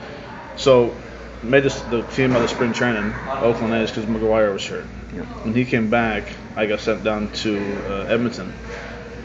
So 0.56 0.96
made 1.42 1.62
this, 1.62 1.80
the 1.82 2.02
team 2.02 2.32
out 2.32 2.42
of 2.42 2.50
spring 2.50 2.72
training, 2.72 3.12
Oakland 3.28 3.72
A's, 3.74 3.90
because 3.90 4.06
McGwire 4.06 4.52
was 4.52 4.66
hurt. 4.66 4.86
Yeah. 5.14 5.22
When 5.44 5.54
he 5.54 5.64
came 5.64 5.88
back, 5.90 6.24
I 6.56 6.66
got 6.66 6.80
sent 6.80 7.04
down 7.04 7.30
to 7.32 7.58
uh, 7.88 8.04
Edmonton. 8.08 8.52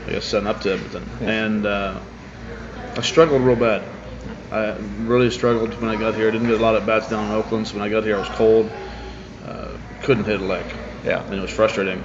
I 0.07 0.13
got 0.13 0.23
sent 0.23 0.47
up 0.47 0.61
to 0.61 0.73
Edmonton, 0.73 1.03
Yeah. 1.21 1.29
and 1.29 1.65
uh, 1.65 1.99
I 2.97 3.01
struggled 3.01 3.41
real 3.41 3.55
bad. 3.55 3.83
I 4.51 4.75
really 5.03 5.29
struggled 5.31 5.73
when 5.81 5.89
I 5.89 5.95
got 5.95 6.15
here. 6.15 6.27
I 6.27 6.31
didn't 6.31 6.47
get 6.47 6.59
a 6.59 6.63
lot 6.63 6.75
of 6.75 6.85
bats 6.85 7.09
down 7.09 7.25
in 7.25 7.31
Oakland, 7.31 7.67
so 7.67 7.75
when 7.75 7.83
I 7.83 7.89
got 7.89 8.03
here, 8.03 8.17
I 8.17 8.19
was 8.19 8.29
cold. 8.29 8.69
Uh, 9.45 9.69
couldn't 10.03 10.25
hit 10.25 10.41
a 10.41 10.43
lick, 10.43 10.65
Yeah. 11.05 11.23
and 11.23 11.33
it 11.35 11.41
was 11.41 11.51
frustrating. 11.51 12.03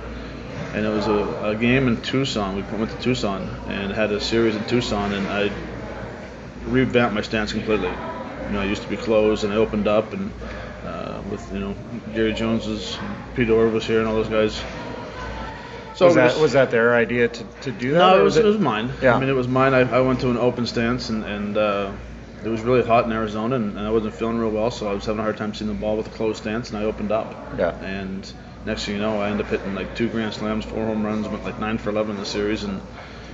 And 0.74 0.84
it 0.84 0.90
was 0.90 1.06
a, 1.06 1.50
a 1.50 1.54
game 1.56 1.88
in 1.88 2.00
Tucson. 2.02 2.54
We 2.56 2.62
went 2.78 2.90
to 2.90 2.98
Tucson 2.98 3.48
and 3.68 3.92
had 3.92 4.12
a 4.12 4.20
series 4.20 4.54
in 4.56 4.64
Tucson, 4.66 5.12
and 5.12 5.26
I 5.26 5.50
revamped 6.66 7.14
my 7.14 7.22
stance 7.22 7.52
completely. 7.52 7.88
You 7.88 8.52
know, 8.52 8.60
I 8.60 8.64
used 8.66 8.82
to 8.82 8.88
be 8.88 8.96
closed, 8.96 9.44
and 9.44 9.52
I 9.52 9.56
opened 9.56 9.88
up, 9.88 10.12
and 10.12 10.30
with 11.30 11.52
you 11.52 11.60
know 11.60 11.74
Gary 12.14 12.32
Jones's, 12.32 12.98
Pete 13.34 13.50
Orr 13.50 13.68
was 13.68 13.86
here, 13.86 13.98
and 14.00 14.08
all 14.08 14.14
those 14.14 14.28
guys. 14.28 14.62
So 15.94 16.06
was 16.06 16.14
that 16.16 16.36
was 16.38 16.52
that 16.52 16.70
their 16.70 16.94
idea 16.94 17.28
to, 17.28 17.44
to 17.62 17.72
do 17.72 17.92
that? 17.92 17.98
no, 17.98 18.20
it 18.20 18.22
was, 18.22 18.36
it 18.36 18.44
was 18.44 18.58
mine. 18.58 18.90
Yeah. 19.00 19.14
I 19.16 19.20
mean, 19.20 19.28
it 19.30 19.34
was 19.34 19.48
mine. 19.48 19.72
I, 19.72 19.80
I 19.80 20.00
went 20.02 20.20
to 20.20 20.30
an 20.30 20.36
open 20.36 20.66
stance, 20.66 21.08
and, 21.08 21.24
and 21.24 21.56
uh, 21.56 21.90
it 22.44 22.48
was 22.48 22.60
really 22.60 22.86
hot 22.86 23.06
in 23.06 23.12
Arizona, 23.12 23.56
and, 23.56 23.78
and 23.78 23.86
I 23.86 23.90
wasn't 23.90 24.14
feeling 24.14 24.36
real 24.38 24.50
well, 24.50 24.70
so 24.70 24.90
I 24.90 24.92
was 24.92 25.06
having 25.06 25.20
a 25.20 25.22
hard 25.22 25.38
time 25.38 25.54
seeing 25.54 25.68
the 25.68 25.74
ball 25.74 25.96
with 25.96 26.06
a 26.06 26.10
closed 26.10 26.38
stance, 26.42 26.68
and 26.68 26.78
I 26.78 26.84
opened 26.84 27.12
up. 27.12 27.34
Yeah. 27.58 27.70
And 27.82 28.30
next 28.66 28.84
thing 28.84 28.96
you 28.96 29.00
know, 29.00 29.20
I 29.20 29.30
ended 29.30 29.46
up 29.46 29.50
hitting 29.52 29.74
like 29.74 29.96
two 29.96 30.10
grand 30.10 30.34
slams, 30.34 30.66
four 30.66 30.84
home 30.84 31.02
runs, 31.04 31.28
went 31.28 31.44
like 31.44 31.58
nine 31.58 31.78
for 31.78 31.88
11 31.88 32.16
in 32.16 32.20
the 32.20 32.26
series, 32.26 32.62
and 32.64 32.82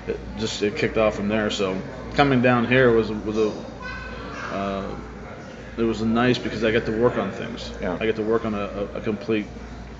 it 0.06 0.20
just 0.38 0.62
it 0.62 0.76
kicked 0.76 0.98
off 0.98 1.16
from 1.16 1.26
there. 1.28 1.50
So 1.50 1.80
coming 2.14 2.42
down 2.42 2.66
here 2.68 2.92
was 2.92 3.10
a- 3.10 3.14
was 3.14 3.38
a 3.38 3.52
uh, 4.54 4.94
it 5.76 5.82
was 5.82 6.02
nice 6.02 6.38
because 6.38 6.64
I 6.64 6.70
got 6.70 6.86
to 6.86 7.00
work 7.00 7.16
on 7.16 7.30
things. 7.30 7.72
Yeah. 7.80 7.96
I 7.98 8.06
got 8.06 8.16
to 8.16 8.22
work 8.22 8.44
on 8.44 8.54
a, 8.54 8.88
a, 8.94 9.00
complete 9.00 9.46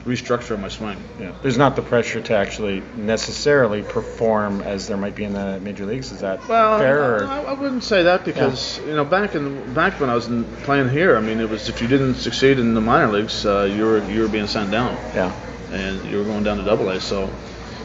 restructure 0.05 0.51
of 0.51 0.61
my 0.61 0.69
swing. 0.69 0.97
Yeah. 1.19 1.33
There's 1.43 1.57
not 1.57 1.77
the 1.77 1.83
pressure 1.83 2.21
to 2.21 2.37
actually 2.37 2.83
necessarily 2.97 3.83
perform 3.83 4.61
as 4.61 4.89
there 4.89 4.97
might 4.97 5.15
be 5.15 5.25
in 5.25 5.33
the 5.33 5.61
major 5.61 5.87
leagues. 5.87 6.13
Is 6.13 6.21
that 6.21 6.47
Well, 6.49 6.79
fair? 6.79 7.17
Or? 7.17 7.25
I, 7.25 7.43
I 7.43 7.53
wouldn't 7.53 7.85
say 7.85 8.03
that 8.03 8.25
because 8.25 8.79
you 8.81 8.95
know 8.95 9.05
back 9.05 9.35
in 9.35 9.73
back 9.75 10.01
when 10.01 10.11
I 10.11 10.15
was 10.15 10.27
in, 10.27 10.45
playing 10.65 10.91
here, 10.91 11.17
I 11.17 11.21
mean 11.21 11.41
it 11.41 11.49
was 11.49 11.69
if 11.69 11.81
you 11.81 11.89
didn't 11.89 12.15
succeed 12.17 12.59
in 12.59 12.75
the 12.75 12.81
minor 12.81 13.11
leagues, 13.11 13.47
uh, 13.47 13.63
you 13.63 13.85
were 13.85 14.05
you 14.11 14.23
were 14.23 14.29
being 14.29 14.49
sent 14.49 14.71
down 14.71 14.95
yeah. 15.15 15.33
and 15.71 16.05
you 16.11 16.19
were 16.19 16.25
going 16.25 16.43
down 16.43 16.59
to 16.59 16.65
Double 16.65 16.89
A. 16.91 17.01
So, 17.01 17.31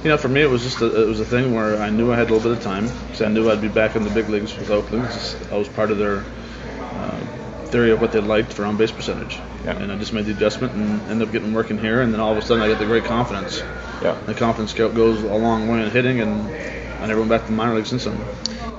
you 0.03 0.09
know, 0.09 0.17
for 0.17 0.27
me 0.27 0.41
it 0.41 0.49
was 0.49 0.63
just 0.63 0.81
a, 0.81 1.03
it 1.03 1.07
was 1.07 1.19
a 1.19 1.25
thing 1.25 1.53
where 1.53 1.81
I 1.81 1.89
knew 1.89 2.11
I 2.11 2.17
had 2.17 2.29
a 2.29 2.33
little 2.33 2.49
bit 2.49 2.57
of 2.57 2.63
time 2.63 2.87
because 3.05 3.21
I 3.21 3.29
knew 3.29 3.49
I'd 3.49 3.61
be 3.61 3.69
back 3.69 3.95
in 3.95 4.03
the 4.03 4.09
big 4.09 4.27
leagues 4.27 4.57
with 4.57 4.71
Oakland. 4.71 5.05
I 5.51 5.55
was 5.55 5.69
part 5.69 5.91
of 5.91 5.99
their 5.99 6.23
theory 7.67 7.91
of 7.91 8.01
what 8.01 8.11
they 8.11 8.19
liked 8.19 8.53
for 8.53 8.65
on 8.65 8.77
base 8.77 8.91
percentage, 8.91 9.37
Yeah. 9.63 9.77
and 9.77 9.91
I 9.91 9.97
just 9.97 10.13
made 10.13 10.25
the 10.25 10.31
adjustment 10.31 10.73
and 10.73 11.01
ended 11.09 11.27
up 11.27 11.31
getting 11.33 11.53
working 11.53 11.77
here. 11.77 12.01
And 12.01 12.13
then 12.13 12.19
all 12.19 12.31
of 12.31 12.37
a 12.37 12.41
sudden 12.41 12.63
I 12.63 12.69
got 12.69 12.79
the 12.79 12.85
great 12.85 13.05
confidence. 13.05 13.59
Yeah. 14.01 14.17
The 14.25 14.33
confidence 14.33 14.73
go- 14.73 14.91
goes 14.91 15.21
a 15.23 15.27
long 15.35 15.67
way 15.67 15.83
in 15.83 15.89
hitting, 15.91 16.19
and 16.21 16.47
I 17.01 17.07
never 17.07 17.19
went 17.19 17.29
back 17.29 17.41
to 17.41 17.47
the 17.47 17.53
minor 17.53 17.75
leagues 17.75 17.89
since 17.89 18.05
then. 18.05 18.17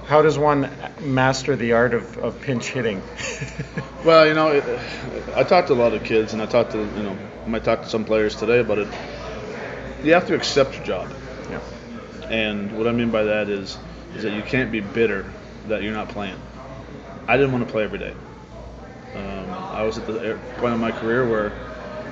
How 0.07 0.23
does 0.23 0.39
one 0.39 0.71
master 1.03 1.55
the 1.55 1.73
art 1.73 1.93
of, 1.93 2.17
of 2.19 2.41
pinch 2.41 2.69
hitting? 2.71 3.03
Well, 4.05 4.29
you 4.29 4.33
know, 4.33 4.49
it, 4.53 4.65
I 5.35 5.43
talked 5.43 5.67
to 5.69 5.75
a 5.75 5.75
lot 5.75 5.93
of 5.93 6.05
kids, 6.05 6.33
and 6.33 6.41
I 6.41 6.47
talked 6.47 6.71
to, 6.71 6.79
you 6.79 7.03
know, 7.03 7.19
I 7.45 7.49
might 7.49 7.65
talk 7.65 7.83
to 7.83 7.89
some 7.89 8.05
players 8.05 8.37
today 8.37 8.61
about 8.61 8.79
it. 8.79 8.87
You 10.05 10.15
have 10.15 10.29
to 10.29 10.37
accept 10.37 10.77
your 10.77 10.85
job, 10.85 11.11
yeah. 11.51 11.59
and 12.31 12.79
what 12.79 12.87
I 12.87 12.93
mean 12.93 13.11
by 13.11 13.25
that 13.25 13.49
is, 13.49 13.77
is 14.15 14.23
that 14.23 14.33
you 14.35 14.43
can't 14.43 14.71
be 14.71 14.79
bitter 14.79 15.27
that 15.67 15.83
you're 15.83 15.93
not 15.93 16.11
playing. 16.11 16.41
I 17.27 17.37
didn't 17.37 17.51
want 17.51 17.67
to 17.67 17.71
play 17.73 17.83
every 17.83 17.99
day. 17.99 18.15
Um, 19.15 19.55
I 19.73 19.83
was 19.83 19.99
at 19.99 20.07
the 20.07 20.39
point 20.59 20.75
in 20.75 20.81
my 20.81 20.93
career 20.93 21.29
where 21.29 21.53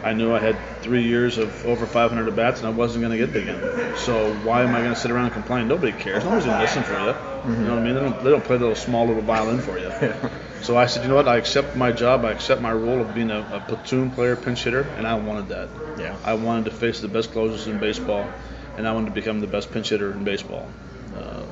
I 0.05 0.12
knew 0.12 0.33
I 0.33 0.38
had 0.38 0.57
three 0.83 1.03
years 1.03 1.38
of 1.38 1.67
over 1.67 1.87
500 1.87 2.29
at 2.29 2.37
bats, 2.37 2.61
and 2.61 2.69
I 2.69 2.71
wasn't 2.71 3.03
going 3.03 3.19
to 3.19 3.19
get 3.19 3.33
there 3.33 3.43
again. 3.43 3.97
So 3.97 4.33
why 4.45 4.62
am 4.62 4.75
I 4.75 4.81
going 4.81 4.95
to 4.95 5.00
sit 5.00 5.11
around 5.11 5.25
and 5.26 5.35
complain? 5.35 5.69
Nobody 5.69 5.93
cares. 5.93 6.25
Nobody's 6.25 6.47
going 6.47 6.57
to 6.59 6.62
listen 6.62 6.83
for 6.83 6.93
you. 6.93 7.15
You 7.47 7.65
know 7.65 7.75
what 7.75 7.79
I 7.79 7.83
mean? 7.83 7.95
They 7.95 8.00
don't, 8.00 8.25
they 8.25 8.31
don't 8.31 8.45
play 8.45 8.57
the 8.57 8.65
little 8.65 8.75
small 8.75 9.07
little 9.07 9.23
violin 9.23 9.61
for 9.61 9.79
you. 9.79 9.91
So 10.62 10.76
I 10.76 10.87
said, 10.87 11.03
you 11.03 11.09
know 11.09 11.15
what? 11.15 11.29
I 11.29 11.37
accept 11.37 11.76
my 11.76 11.93
job. 11.93 12.25
I 12.25 12.33
accept 12.33 12.61
my 12.61 12.73
role 12.73 13.00
of 13.00 13.15
being 13.15 13.31
a, 13.31 13.38
a 13.53 13.61
platoon 13.61 14.11
player, 14.11 14.35
pinch 14.35 14.65
hitter, 14.65 14.81
and 14.81 15.07
I 15.07 15.15
wanted 15.15 15.49
that. 15.50 15.69
Yeah. 15.97 16.17
I 16.25 16.35
wanted 16.35 16.65
to 16.65 16.71
face 16.73 17.00
the 17.00 17.09
best 17.09 17.31
closers 17.31 17.69
in 17.69 17.79
baseball, 17.79 18.29
and 18.76 18.88
I 18.88 18.93
wanted 18.93 19.07
to 19.07 19.12
become 19.12 19.41
the 19.41 19.47
best 19.47 19.71
pinch 19.71 19.91
hitter 19.91 20.11
in 20.11 20.25
baseball. 20.25 20.69
Uh, 21.17 21.43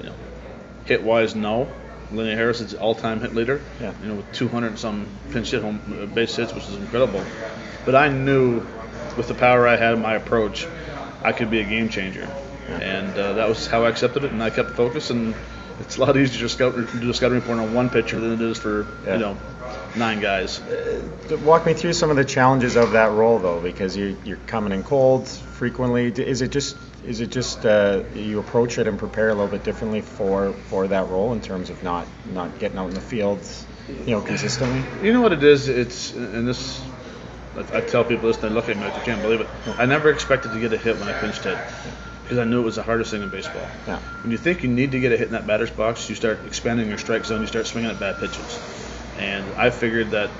you 0.00 0.06
know, 0.10 0.14
hit 0.84 1.02
wise, 1.02 1.34
no. 1.34 1.68
Lenny 2.12 2.34
Harris 2.34 2.60
is 2.60 2.74
all-time 2.74 3.20
hit 3.20 3.34
leader. 3.34 3.60
Yeah. 3.80 3.92
You 4.02 4.08
know, 4.08 4.14
with 4.16 4.32
200 4.32 4.66
and 4.68 4.78
some 4.78 5.06
pinch 5.30 5.50
hit 5.50 5.62
home 5.62 5.80
uh, 6.02 6.06
base 6.06 6.36
hits, 6.36 6.54
which 6.54 6.64
is 6.64 6.74
incredible. 6.76 7.22
But 7.84 7.94
I 7.94 8.08
knew, 8.08 8.66
with 9.16 9.28
the 9.28 9.34
power 9.34 9.66
I 9.66 9.76
had 9.76 9.94
in 9.94 10.02
my 10.02 10.14
approach, 10.14 10.66
I 11.22 11.32
could 11.32 11.50
be 11.50 11.60
a 11.60 11.64
game 11.64 11.88
changer, 11.88 12.28
and 12.68 13.16
uh, 13.18 13.34
that 13.34 13.48
was 13.48 13.66
how 13.66 13.84
I 13.84 13.88
accepted 13.88 14.24
it, 14.24 14.32
and 14.32 14.42
I 14.42 14.50
kept 14.50 14.70
focused. 14.70 15.10
And 15.10 15.34
it's 15.80 15.96
a 15.96 16.00
lot 16.00 16.16
easier 16.16 16.40
to 16.40 16.48
scout, 16.48 16.74
do 16.74 17.10
a 17.10 17.14
scouting 17.14 17.38
report 17.40 17.58
on 17.58 17.74
one 17.74 17.90
pitcher 17.90 18.20
than 18.20 18.32
it 18.32 18.40
is 18.40 18.58
for 18.58 18.86
Yeah. 19.04 19.14
you 19.14 19.18
know 19.20 19.36
nine 19.96 20.20
guys. 20.20 20.60
Walk 21.44 21.66
me 21.66 21.72
through 21.74 21.92
some 21.94 22.10
of 22.10 22.16
the 22.16 22.24
challenges 22.24 22.76
of 22.76 22.92
that 22.92 23.12
role, 23.12 23.38
though, 23.38 23.60
because 23.60 23.96
you, 23.96 24.16
you're 24.24 24.36
coming 24.46 24.72
in 24.72 24.82
cold 24.82 25.28
frequently. 25.28 26.06
Is 26.06 26.42
it 26.42 26.50
just 26.50 26.76
is 27.04 27.20
it 27.20 27.30
just 27.30 27.64
uh, 27.64 28.02
you 28.14 28.38
approach 28.38 28.78
it 28.78 28.86
and 28.86 28.98
prepare 28.98 29.28
a 29.28 29.34
little 29.34 29.48
bit 29.48 29.64
differently 29.64 30.00
for, 30.00 30.52
for 30.52 30.88
that 30.88 31.08
role 31.08 31.32
in 31.32 31.40
terms 31.40 31.70
of 31.70 31.82
not 31.82 32.06
not 32.32 32.58
getting 32.58 32.78
out 32.78 32.88
in 32.88 32.94
the 32.94 33.00
field, 33.00 33.40
you 33.88 34.10
know, 34.10 34.20
consistently? 34.20 34.82
You 35.06 35.12
know 35.12 35.20
what 35.20 35.32
it 35.32 35.42
is? 35.42 35.68
It's 35.68 36.12
and 36.12 36.46
this. 36.46 36.82
I, 37.56 37.78
I 37.78 37.80
tell 37.80 38.04
people 38.04 38.28
this, 38.28 38.36
and 38.42 38.50
they 38.50 38.54
look 38.54 38.68
at 38.68 38.76
me 38.76 38.84
like 38.84 38.94
they 38.94 39.04
can't 39.04 39.22
believe 39.22 39.40
it. 39.40 39.48
I 39.78 39.86
never 39.86 40.10
expected 40.10 40.52
to 40.52 40.60
get 40.60 40.72
a 40.72 40.78
hit 40.78 40.98
when 40.98 41.08
I 41.08 41.18
pinched 41.18 41.44
hit 41.44 41.58
because 42.28 42.38
I 42.38 42.44
knew 42.44 42.60
it 42.60 42.64
was 42.64 42.76
the 42.76 42.82
hardest 42.82 43.10
thing 43.10 43.22
in 43.22 43.30
baseball. 43.30 43.66
Yeah. 43.86 43.98
When 44.22 44.30
you 44.30 44.36
think 44.36 44.62
you 44.62 44.68
need 44.68 44.92
to 44.92 45.00
get 45.00 45.12
a 45.12 45.16
hit 45.16 45.28
in 45.28 45.32
that 45.32 45.46
batter's 45.46 45.70
box, 45.70 46.10
you 46.10 46.14
start 46.14 46.40
expanding 46.46 46.88
your 46.88 46.98
strike 46.98 47.24
zone. 47.24 47.40
You 47.40 47.46
start 47.46 47.66
swinging 47.66 47.90
at 47.90 47.98
bad 47.98 48.18
pitches. 48.18 48.60
And 49.16 49.46
I 49.56 49.70
figured 49.70 50.10
that 50.10 50.30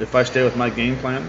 if 0.00 0.14
I 0.14 0.24
stay 0.24 0.44
with 0.44 0.54
my 0.54 0.68
game 0.68 0.96
plan, 0.98 1.28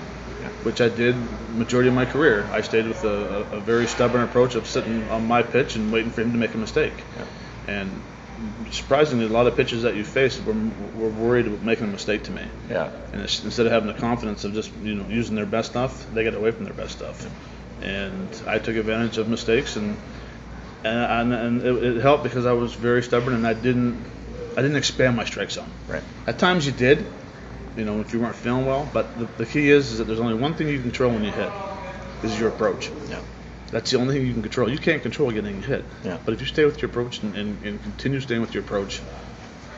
which 0.64 0.82
I 0.82 0.90
did 0.90 1.16
majority 1.56 1.90
of 1.90 1.96
my 1.96 2.06
career, 2.06 2.48
I 2.52 2.62
stayed 2.62 2.88
with 2.88 3.04
a, 3.04 3.46
a, 3.52 3.60
very 3.60 3.88
stubborn 3.88 4.22
approach 4.22 4.56
of 4.56 4.66
sitting 4.66 5.08
on 5.10 5.28
my 5.28 5.44
pitch 5.44 5.76
and 5.76 5.92
waiting 5.92 6.12
for 6.12 6.22
him 6.22 6.32
to 6.32 6.38
make 6.38 6.54
a 6.54 6.58
mistake. 6.58 6.94
And 7.68 8.02
surprisingly, 8.72 9.26
a 9.26 9.30
lot 9.30 9.48
of 9.48 9.56
pitches 9.56 9.84
that 9.84 9.96
you 9.96 10.04
faced 10.04 10.44
were, 10.46 10.54
were 10.96 11.10
worried 11.10 11.48
about 11.48 11.62
making 11.64 11.86
a 11.86 11.92
mistake 11.92 12.24
to 12.24 12.32
me. 12.32 12.44
Yeah. 12.70 12.92
And 13.12 13.22
it's, 13.22 13.44
instead 13.44 13.66
of 13.66 13.72
having 13.72 13.88
the 13.88 14.00
confidence 14.00 14.44
of 14.44 14.54
just 14.54 14.72
you 14.82 14.96
know 14.96 15.08
using 15.08 15.36
their 15.36 15.46
best 15.46 15.72
stuff, 15.72 16.06
they 16.14 16.24
got 16.24 16.34
away 16.34 16.52
from 16.52 16.66
their 16.66 16.74
best 16.74 16.92
stuff. 16.92 17.30
And 17.82 18.30
I 18.48 18.60
took 18.60 18.76
advantage 18.76 19.18
of 19.18 19.28
mistakes, 19.28 19.76
and 19.76 19.98
and, 20.84 21.34
and, 21.34 21.34
and 21.34 21.62
it, 21.62 21.84
it 21.84 22.02
helped 22.02 22.24
because 22.24 22.46
I 22.46 22.54
was 22.54 22.74
very 22.74 23.04
stubborn 23.04 23.34
and 23.34 23.48
I 23.48 23.54
didn't 23.54 24.04
I 24.58 24.62
didn't 24.62 24.78
expand 24.78 25.16
my 25.16 25.26
strike 25.26 25.52
zone. 25.52 25.70
Right. 25.88 26.04
At 26.28 26.40
times 26.40 26.66
you 26.66 26.72
did, 26.72 27.06
you 27.78 27.86
know, 27.86 28.02
if 28.02 28.14
you 28.14 28.20
weren't 28.20 28.36
feeling 28.36 28.66
well. 28.66 28.90
But 28.92 29.18
the, 29.18 29.26
the 29.26 29.46
key 29.46 29.70
is, 29.70 29.92
is 29.92 29.98
that 29.98 30.06
there's 30.06 30.20
only 30.20 30.36
one 30.36 30.54
thing 30.54 30.68
you 30.68 30.76
can 30.76 30.84
control 30.84 31.12
when 31.12 31.24
you 31.24 31.32
hit, 31.32 31.52
is 32.24 32.40
your 32.40 32.50
approach. 32.50 32.90
Yeah. 33.10 33.22
That's 33.72 33.90
the 33.90 34.00
only 34.00 34.16
thing 34.16 34.28
you 34.28 34.34
can 34.34 34.44
control. 34.44 34.70
You 34.70 34.78
can't 34.78 35.02
control 35.02 35.32
getting 35.32 35.62
hit. 35.64 35.84
Yeah. 36.04 36.20
But 36.24 36.34
if 36.34 36.42
you 36.42 36.48
stay 36.48 36.66
with 36.66 36.82
your 36.82 36.92
approach 36.92 37.24
and, 37.24 37.36
and, 37.36 37.66
and 37.66 37.82
continue 37.82 38.20
staying 38.20 38.42
with 38.42 38.54
your 38.54 38.64
approach, 38.64 39.02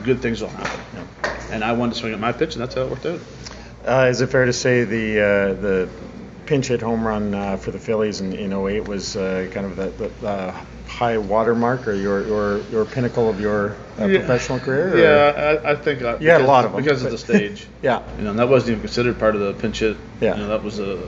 good 0.03 0.21
things 0.21 0.41
will 0.41 0.49
happen. 0.49 0.81
Yeah. 0.93 1.53
And 1.53 1.63
I 1.63 1.71
wanted 1.73 1.93
to 1.93 1.99
swing 1.99 2.13
at 2.13 2.19
my 2.19 2.33
pitch, 2.33 2.55
and 2.55 2.61
that's 2.61 2.75
how 2.75 2.81
it 2.81 2.89
worked 2.89 3.05
out. 3.05 3.21
Uh, 3.85 4.07
is 4.09 4.19
it 4.19 4.27
fair 4.27 4.45
to 4.45 4.53
say 4.53 4.83
the 4.83 5.19
uh, 5.19 5.53
the 5.53 5.89
pinch 6.45 6.67
hit 6.67 6.81
home 6.81 7.05
run 7.05 7.33
uh, 7.33 7.57
for 7.57 7.71
the 7.71 7.79
Phillies 7.79 8.21
in, 8.21 8.33
in 8.33 8.53
08 8.53 8.87
was 8.87 9.15
uh, 9.15 9.49
kind 9.51 9.65
of 9.65 9.75
the, 9.75 10.09
the 10.21 10.27
uh, 10.27 10.51
high 10.87 11.17
watermark 11.17 11.87
or 11.87 11.93
your, 11.93 12.25
your, 12.27 12.59
your 12.71 12.85
pinnacle 12.85 13.29
of 13.29 13.39
your 13.39 13.71
uh, 13.99 14.05
Yeah. 14.05 14.19
professional 14.19 14.59
career? 14.59 14.93
or- 14.93 14.97
Yeah, 14.97 15.59
I, 15.65 15.71
I 15.71 15.75
think 15.75 16.01
I, 16.03 16.17
You 16.19 16.29
had 16.29 16.41
a 16.41 16.45
lot 16.45 16.65
of 16.65 16.71
of 16.71 16.77
'em, 16.77 16.83
because 16.83 17.03
of 17.03 17.11
the 17.11 17.17
stage. 17.17 17.65
Yeah. 17.81 18.01
You 18.17 18.23
know, 18.23 18.29
and 18.31 18.39
that 18.39 18.47
wasn't 18.49 18.71
even 18.71 18.81
considered 18.81 19.17
part 19.19 19.35
of 19.35 19.41
the 19.41 19.53
pinch 19.53 19.79
hit. 19.79 19.97
Yeah. 20.21 20.35
You 20.35 20.43
know, 20.43 20.47
that 20.49 20.63
was 20.63 20.79
a 20.79 21.07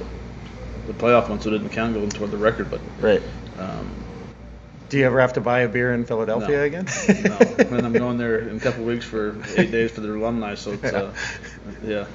the 0.88 0.94
playoff 0.94 1.28
one, 1.30 1.42
so 1.42 1.50
it 1.50 1.52
didn't 1.58 1.70
count 1.70 1.94
going 1.94 2.10
toward 2.10 2.32
the 2.32 2.38
record. 2.38 2.72
But 2.72 2.80
Right. 3.02 3.22
um, 3.60 3.90
Do 4.90 4.98
you 4.98 5.06
ever 5.06 5.20
have 5.20 5.34
to 5.34 5.42
buy 5.42 5.62
a 5.62 5.68
beer 5.68 5.94
in 5.94 6.06
Philadelphia 6.06 6.58
No. 6.58 6.64
again? 6.64 6.86
no, 7.26 7.38
and 7.78 7.86
I'm 7.86 7.94
going 7.94 8.18
there 8.18 8.40
in 8.40 8.56
a 8.56 8.60
couple 8.60 8.82
of 8.82 8.88
weeks 8.88 9.06
for 9.06 9.36
eight 9.58 9.70
days 9.72 9.92
for 9.92 10.02
their 10.02 10.16
alumni. 10.16 10.56
So 10.56 10.72
it's, 10.74 10.84
uh, 10.86 11.14
yeah, 11.84 12.06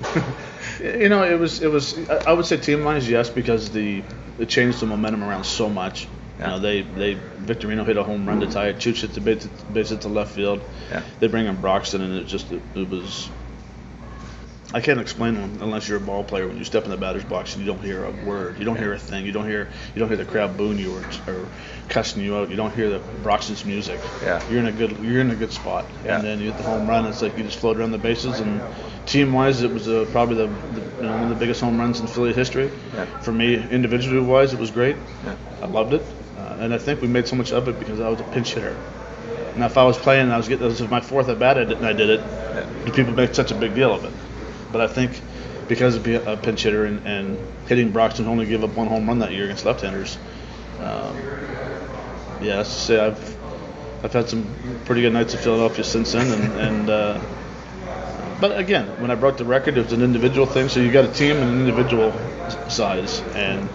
you 0.81 1.09
know, 1.09 1.23
it 1.25 1.38
was 1.38 1.62
it 1.62 1.71
was. 1.71 1.99
I 2.09 2.33
would 2.33 2.47
say 2.47 2.57
team 2.57 2.85
wise, 2.85 3.09
yes, 3.09 3.29
because 3.29 3.71
the 3.71 4.02
it 4.38 4.49
changed 4.49 4.81
the 4.81 4.87
momentum 4.87 5.23
around 5.23 5.45
so 5.45 5.69
much. 5.69 6.09
You 6.38 6.47
know, 6.49 6.59
they 6.59 6.83
they 6.83 7.14
Victorino 7.14 7.85
hit 7.85 7.97
a 7.99 8.02
home 8.02 8.26
run 8.26 8.41
to 8.41 8.47
tie 8.47 8.69
it. 8.69 8.76
Chooch 8.76 9.02
hit 9.02 9.12
the 9.14 9.21
base, 9.21 9.47
base 9.73 9.91
hit 9.91 10.00
to 10.00 10.09
left 10.09 10.35
field. 10.35 10.61
Yeah. 10.91 11.02
They 11.21 11.29
bring 11.29 11.47
in 11.47 11.61
Broxton, 11.61 12.00
and 12.00 12.14
it 12.17 12.26
just 12.26 12.50
it, 12.50 12.62
it 12.75 12.88
was. 12.88 13.29
I 14.75 14.81
can't 14.81 15.00
explain 15.00 15.35
them 15.35 15.59
unless 15.61 15.88
you're 15.88 15.99
a 15.99 16.00
ball 16.00 16.25
player. 16.25 16.49
When 16.49 16.57
you 16.57 16.64
step 16.64 16.85
in 16.85 16.91
the 16.91 16.97
batter's 16.97 17.25
box 17.25 17.55
and 17.55 17.64
you 17.64 17.71
don't 17.71 17.83
hear 17.83 18.05
a 18.05 18.11
word, 18.25 18.59
you 18.59 18.64
don't 18.64 18.76
hear 18.76 18.93
a 18.93 18.99
thing, 18.99 19.26
you 19.26 19.33
don't 19.33 19.47
hear 19.47 19.69
you 19.95 19.99
don't 19.99 20.09
hear 20.09 20.17
the 20.17 20.25
crowd 20.25 20.57
booing 20.57 20.79
you 20.79 20.97
or, 20.97 21.05
or 21.33 21.49
cussing 21.88 22.23
you 22.23 22.37
out. 22.37 22.49
You 22.49 22.57
don't 22.57 22.75
hear 22.75 22.88
the 22.88 23.00
Broxton's 23.23 23.64
music. 23.64 24.00
Yeah. 24.23 24.43
You're 24.49 24.61
in 24.61 24.67
a 24.67 24.73
good 24.73 24.99
you're 24.99 25.21
in 25.21 25.31
a 25.31 25.35
good 25.35 25.52
spot. 25.52 25.85
Yeah. 26.05 26.17
And 26.17 26.25
then 26.25 26.41
you 26.41 26.52
hit 26.52 26.57
the 26.57 26.64
home 26.64 26.88
run. 26.88 27.07
It's 27.07 27.23
like 27.23 27.37
you 27.37 27.45
just 27.45 27.59
float 27.59 27.76
around 27.76 27.93
the 27.93 27.99
bases. 27.99 28.41
And 28.41 28.61
team 29.07 29.33
wise, 29.33 29.62
it 29.62 29.71
was 29.71 29.88
uh, 29.88 30.07
probably 30.11 30.37
the, 30.37 30.47
the 30.47 30.81
you 30.97 31.02
know, 31.02 31.12
one 31.12 31.25
of 31.25 31.29
the 31.29 31.35
biggest 31.37 31.61
home 31.61 31.79
runs 31.79 32.00
in 32.00 32.07
Philly 32.07 32.33
history. 32.33 32.71
Yeah. 32.95 33.05
For 33.21 33.33
me, 33.33 33.55
individually 33.71 34.21
wise, 34.21 34.52
it 34.52 34.61
was 34.61 34.71
great. 34.71 34.97
Yeah. 35.25 35.37
I 35.61 35.67
loved 35.67 35.95
it, 35.95 36.02
uh, 36.38 36.57
and 36.61 36.73
I 36.73 36.79
think 36.79 37.00
we 37.00 37.09
made 37.09 37.29
so 37.29 37.37
much 37.37 37.52
of 37.52 37.69
it 37.69 37.79
because 37.79 38.00
I 38.00 38.09
was 38.09 38.21
a 38.21 38.25
pinch 38.25 38.55
hitter. 38.55 38.76
And 39.55 39.62
if 39.64 39.76
I 39.76 39.85
was 39.85 39.99
playing, 39.99 40.23
and 40.25 40.33
I 40.33 40.38
was 40.38 40.49
getting 40.49 40.67
this 40.67 40.81
was 40.81 40.91
my 40.91 41.00
fourth 41.00 41.29
at 41.29 41.38
bat, 41.38 41.59
and 41.59 41.85
I 41.85 41.93
did 41.93 42.09
it. 42.09 42.21
The 42.87 42.93
people 42.93 43.12
make 43.12 43.35
such 43.35 43.50
a 43.50 43.55
big 43.55 43.75
deal 43.75 43.93
of 43.93 44.05
it. 44.05 44.12
But 44.73 44.81
I 44.81 44.87
think 44.88 45.21
because 45.69 45.97
of 45.97 46.07
a 46.07 46.37
pinch 46.37 46.62
hitter 46.62 46.85
and, 46.85 47.07
and 47.07 47.38
hitting 47.69 47.91
Broxton 47.91 48.26
only 48.26 48.47
gave 48.47 48.64
up 48.64 48.71
one 48.71 48.88
home 48.88 49.07
run 49.07 49.21
that 49.21 49.33
year 49.33 49.45
against 49.45 49.64
left-handers. 49.64 50.17
Um, 50.81 51.14
yeah, 52.41 52.62
say 52.64 52.99
I've 52.99 53.37
I've 54.02 54.12
had 54.12 54.29
some 54.29 54.45
pretty 54.85 55.02
good 55.02 55.12
nights 55.12 55.33
in 55.33 55.38
Philadelphia 55.38 55.85
since 55.85 56.12
then, 56.12 56.33
and, 56.33 56.57
and 56.59 56.91
uh, 56.91 57.19
but 58.41 58.59
again, 58.59 59.00
when 59.00 59.12
I 59.12 59.14
broke 59.14 59.37
the 59.37 59.45
record, 59.45 59.79
it 59.79 59.85
was 59.85 59.93
an 59.93 60.02
individual 60.02 60.47
thing. 60.47 60.69
So 60.69 60.81
you 60.81 60.91
got 60.91 61.05
a 61.05 61.12
team 61.12 61.37
and 61.37 61.45
an 61.45 61.61
individual 61.61 62.12
size, 62.69 63.23
and 63.35 63.69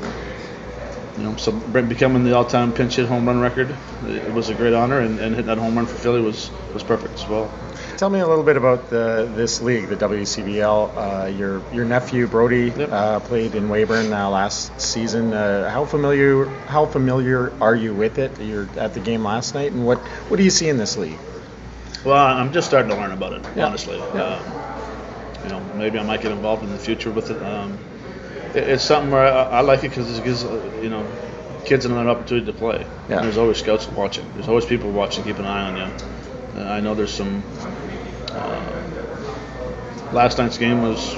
you 1.17 1.23
know, 1.23 1.35
so 1.35 1.51
Brent 1.51 1.89
becoming 1.89 2.23
the 2.23 2.35
all-time 2.35 2.73
pinch 2.73 2.95
hit 2.95 3.07
home 3.07 3.25
run 3.25 3.39
record, 3.39 3.75
it 4.07 4.31
was 4.33 4.49
a 4.49 4.53
great 4.53 4.73
honor, 4.73 4.99
and, 4.99 5.19
and 5.19 5.31
hitting 5.35 5.47
that 5.47 5.57
home 5.57 5.75
run 5.75 5.85
for 5.87 5.95
Philly 5.95 6.21
was 6.21 6.49
was 6.73 6.83
perfect 6.83 7.15
as 7.15 7.27
well. 7.27 7.49
Tell 7.97 8.09
me 8.11 8.19
a 8.19 8.27
little 8.27 8.43
bit 8.43 8.57
about 8.57 8.91
the, 8.91 9.27
this 9.35 9.59
league, 9.61 9.87
the 9.87 9.95
WCBL. 9.95 10.91
Uh, 10.95 11.25
your 11.27 11.63
your 11.73 11.85
nephew 11.85 12.27
Brody 12.27 12.71
Yep. 12.77 12.89
uh, 12.91 13.19
played 13.21 13.55
in 13.55 13.69
Weyburn 13.69 14.11
uh, 14.13 14.29
last 14.29 14.79
season. 14.79 15.33
Uh, 15.33 15.69
how 15.69 15.85
familiar 15.85 16.45
how 16.67 16.85
familiar 16.85 17.51
are 17.61 17.75
you 17.75 17.93
with 17.95 18.19
it? 18.19 18.39
You're 18.39 18.67
at 18.77 18.93
the 18.93 18.99
game 18.99 19.23
last 19.23 19.55
night, 19.55 19.71
and 19.71 19.85
what 19.85 19.97
what 20.29 20.37
do 20.37 20.43
you 20.43 20.51
see 20.51 20.69
in 20.69 20.77
this 20.77 20.97
league? 20.97 21.17
Well, 22.05 22.15
I'm 22.15 22.53
just 22.53 22.67
starting 22.67 22.91
to 22.91 22.95
learn 22.95 23.11
about 23.11 23.33
it, 23.33 23.43
Yeah. 23.55 23.65
honestly. 23.65 23.97
Yeah. 23.97 24.21
Um, 24.23 24.43
you 25.43 25.49
know, 25.49 25.59
maybe 25.75 25.97
I 25.97 26.03
might 26.03 26.21
get 26.21 26.31
involved 26.31 26.63
in 26.63 26.69
the 26.71 26.77
future 26.77 27.09
with 27.09 27.31
it. 27.31 27.41
Um, 27.41 27.73
it 27.73 27.96
it's 28.57 28.83
something 28.83 29.11
where 29.11 29.25
I, 29.25 29.43
I 29.43 29.61
like 29.61 29.83
it 29.83 29.89
because 29.89 30.17
it 30.17 30.23
gives 30.23 30.43
you 30.43 30.89
know 30.89 31.05
kids 31.65 31.85
another 31.85 32.09
opportunity 32.09 32.45
to 32.51 32.57
play. 32.57 32.85
Yeah. 33.09 33.21
There's 33.21 33.37
always 33.37 33.57
scouts 33.57 33.87
watching. 33.89 34.25
There's 34.33 34.47
always 34.47 34.65
people 34.65 34.91
watching, 34.91 35.23
keep 35.23 35.37
an 35.37 35.45
eye 35.45 35.69
on 35.69 35.77
you. 35.77 36.63
I 36.63 36.79
know 36.79 36.95
there's 36.95 37.13
some. 37.13 37.43
Uh, 38.31 38.77
last 40.13 40.37
night's 40.37 40.57
game 40.57 40.81
was 40.81 41.15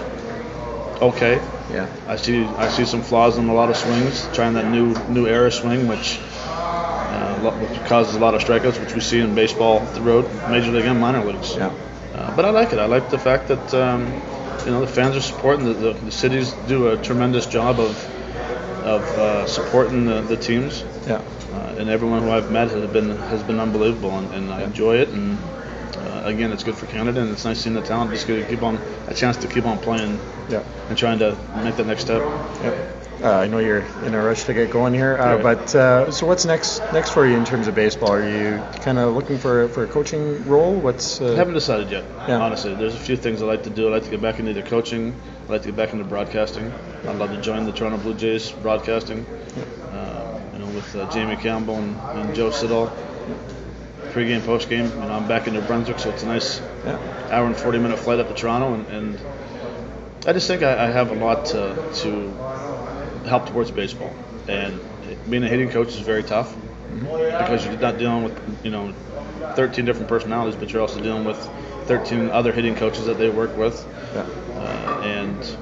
okay. 1.02 1.36
Yeah. 1.72 1.88
I 2.08 2.16
see 2.16 2.44
I 2.44 2.70
see 2.70 2.86
some 2.86 3.02
flaws 3.02 3.38
in 3.38 3.48
a 3.48 3.54
lot 3.54 3.70
of 3.70 3.78
swings, 3.78 4.28
trying 4.34 4.54
that 4.56 4.70
new 4.72 4.94
new 5.08 5.28
era 5.28 5.52
swing, 5.52 5.88
which, 5.88 6.20
uh, 6.20 7.52
which 7.52 7.88
causes 7.88 8.16
a 8.16 8.20
lot 8.20 8.34
of 8.34 8.42
strikeouts, 8.42 8.80
which 8.80 8.94
we 8.94 9.02
see 9.02 9.20
in 9.20 9.36
baseball 9.36 9.86
throughout 9.86 10.26
major 10.50 10.72
league 10.72 10.86
and 10.86 11.00
minor 11.00 11.24
leagues. 11.24 11.56
Yeah. 11.56 11.74
Uh, 12.14 12.36
but 12.36 12.44
I 12.44 12.50
like 12.50 12.74
it. 12.74 12.80
I 12.80 12.86
like 12.86 13.10
the 13.10 13.20
fact 13.20 13.48
that 13.50 13.74
um, 13.74 14.08
you 14.66 14.72
know 14.72 14.82
the 14.82 14.88
fans 14.88 15.16
are 15.16 15.22
supporting 15.22 15.66
the, 15.66 15.74
the, 15.74 15.94
the 15.94 16.12
cities 16.12 16.54
do 16.68 16.90
a 16.90 16.98
tremendous 16.98 17.46
job 17.46 17.80
of 17.80 17.98
of 18.84 19.18
uh, 19.18 19.46
supporting 19.46 20.06
the, 20.06 20.22
the 20.22 20.38
teams, 20.38 20.84
Yeah. 21.06 21.22
uh, 21.54 21.76
and 21.78 21.90
everyone 21.90 22.22
who 22.24 22.32
I've 22.32 22.50
met 22.50 22.70
has 22.70 22.90
been 22.92 23.10
has 23.10 23.44
been 23.44 23.60
unbelievable, 23.60 24.18
and, 24.18 24.34
and 24.34 24.52
I 24.52 24.64
enjoy 24.64 24.98
it. 24.98 25.10
And 25.10 25.38
uh, 26.24 26.28
again, 26.28 26.52
it's 26.52 26.64
good 26.64 26.76
for 26.76 26.86
Canada, 26.88 27.22
and 27.22 27.32
it's 27.32 27.46
nice 27.46 27.60
seeing 27.62 27.76
the 27.76 27.82
talent 27.82 28.12
just 28.12 28.28
get 28.28 28.38
to 28.44 28.46
keep 28.50 28.64
on 28.64 28.80
a 29.08 29.14
chance 29.14 29.38
to 29.38 29.48
keep 29.48 29.66
on 29.66 29.78
playing 29.80 30.20
Yeah. 30.50 30.64
and 30.90 30.98
trying 30.98 31.20
to 31.20 31.38
make 31.64 31.76
that 31.78 31.88
next 31.88 32.02
step. 32.02 32.22
Yep. 32.64 32.96
Uh, 33.22 33.28
I 33.32 33.48
know 33.48 33.60
you're 33.60 33.84
in 34.06 34.14
a 34.16 34.24
rush 34.24 34.46
to 34.46 34.54
get 34.54 34.72
going 34.72 34.94
here, 34.94 35.18
uh, 35.18 35.36
Right. 35.36 35.44
but 35.44 35.76
uh, 35.76 36.10
so 36.10 36.26
what's 36.26 36.46
next 36.46 36.80
next 36.94 37.10
for 37.10 37.28
you 37.28 37.36
in 37.36 37.44
terms 37.44 37.68
of 37.68 37.76
baseball? 37.76 38.14
Are 38.14 38.24
you 38.24 38.62
kind 38.82 38.98
of 38.98 39.14
looking 39.14 39.38
for 39.38 39.68
for 39.70 39.84
a 39.84 39.88
coaching 39.88 40.48
role? 40.48 40.74
What's 40.76 41.20
uh, 41.20 41.34
I 41.34 41.36
haven't 41.36 41.56
decided 41.56 41.92
yet. 41.92 42.06
Yeah. 42.30 42.38
Honestly, 42.40 42.74
there's 42.76 42.96
a 42.96 43.00
few 43.00 43.18
things 43.18 43.42
I 43.42 43.46
like 43.46 43.64
to 43.64 43.70
do. 43.70 43.90
I 43.90 43.92
like 43.92 44.04
to 44.06 44.10
get 44.10 44.22
back 44.22 44.40
into 44.40 44.54
the 44.54 44.62
coaching. 44.64 45.14
I 45.50 45.52
like 45.52 45.64
to 45.64 45.68
get 45.68 45.76
back 45.76 45.92
into 45.92 46.06
broadcasting. 46.06 46.72
I'd 47.10 47.18
love 47.18 47.32
to 47.32 47.42
join 47.42 47.66
the 47.66 47.74
Toronto 47.74 47.98
Blue 47.98 48.14
Jays 48.14 48.52
broadcasting. 48.52 49.26
Uh, 49.92 50.40
you 50.54 50.60
know, 50.60 50.68
with 50.68 50.96
uh, 50.96 51.12
Jamie 51.12 51.36
Campbell 51.36 51.76
and, 51.76 51.98
and 52.20 52.34
Joe 52.36 52.52
Siddall. 52.52 52.90
Pre-game, 54.12 54.42
post-game. 54.42 54.86
You 54.86 54.96
know, 54.96 55.12
I'm 55.12 55.28
back 55.28 55.48
in 55.48 55.54
New 55.54 55.62
Brunswick, 55.62 56.00
so 56.00 56.10
it's 56.10 56.24
a 56.24 56.28
nice 56.28 56.60
yeah. 56.86 56.98
hour 57.32 57.46
and 57.46 57.56
40 57.56 57.80
minute 57.80 58.00
flight 58.00 58.20
up 58.20 58.28
to 58.28 58.34
Toronto, 58.34 58.74
and, 58.74 58.88
and 58.88 59.20
I 60.28 60.34
just 60.34 60.48
think 60.48 60.64
I, 60.64 60.88
I 60.88 60.92
have 60.92 61.12
a 61.12 61.16
lot 61.16 61.46
to, 61.48 61.76
to 62.02 62.30
help 63.28 63.48
towards 63.48 63.72
baseball. 63.72 64.14
And 64.48 64.80
being 65.30 65.44
a 65.44 65.48
hitting 65.48 65.70
coach 65.70 65.90
is 65.90 66.00
very 66.00 66.24
tough 66.24 66.56
because 66.94 67.66
you're 67.66 67.78
not 67.78 67.98
dealing 67.98 68.24
with 68.24 68.66
you 68.66 68.72
know 68.72 68.94
13 69.56 69.86
different 69.86 70.08
personalities, 70.08 70.56
but 70.60 70.72
you're 70.72 70.82
also 70.82 71.02
dealing 71.02 71.26
with 71.26 71.38
13 71.86 72.30
other 72.30 72.52
hitting 72.52 72.76
coaches 72.76 73.06
that 73.06 73.18
they 73.18 73.30
work 73.30 73.56
with. 73.58 73.86
Yeah. 74.14 74.26
Uh, 74.56 75.02
and 75.04 75.58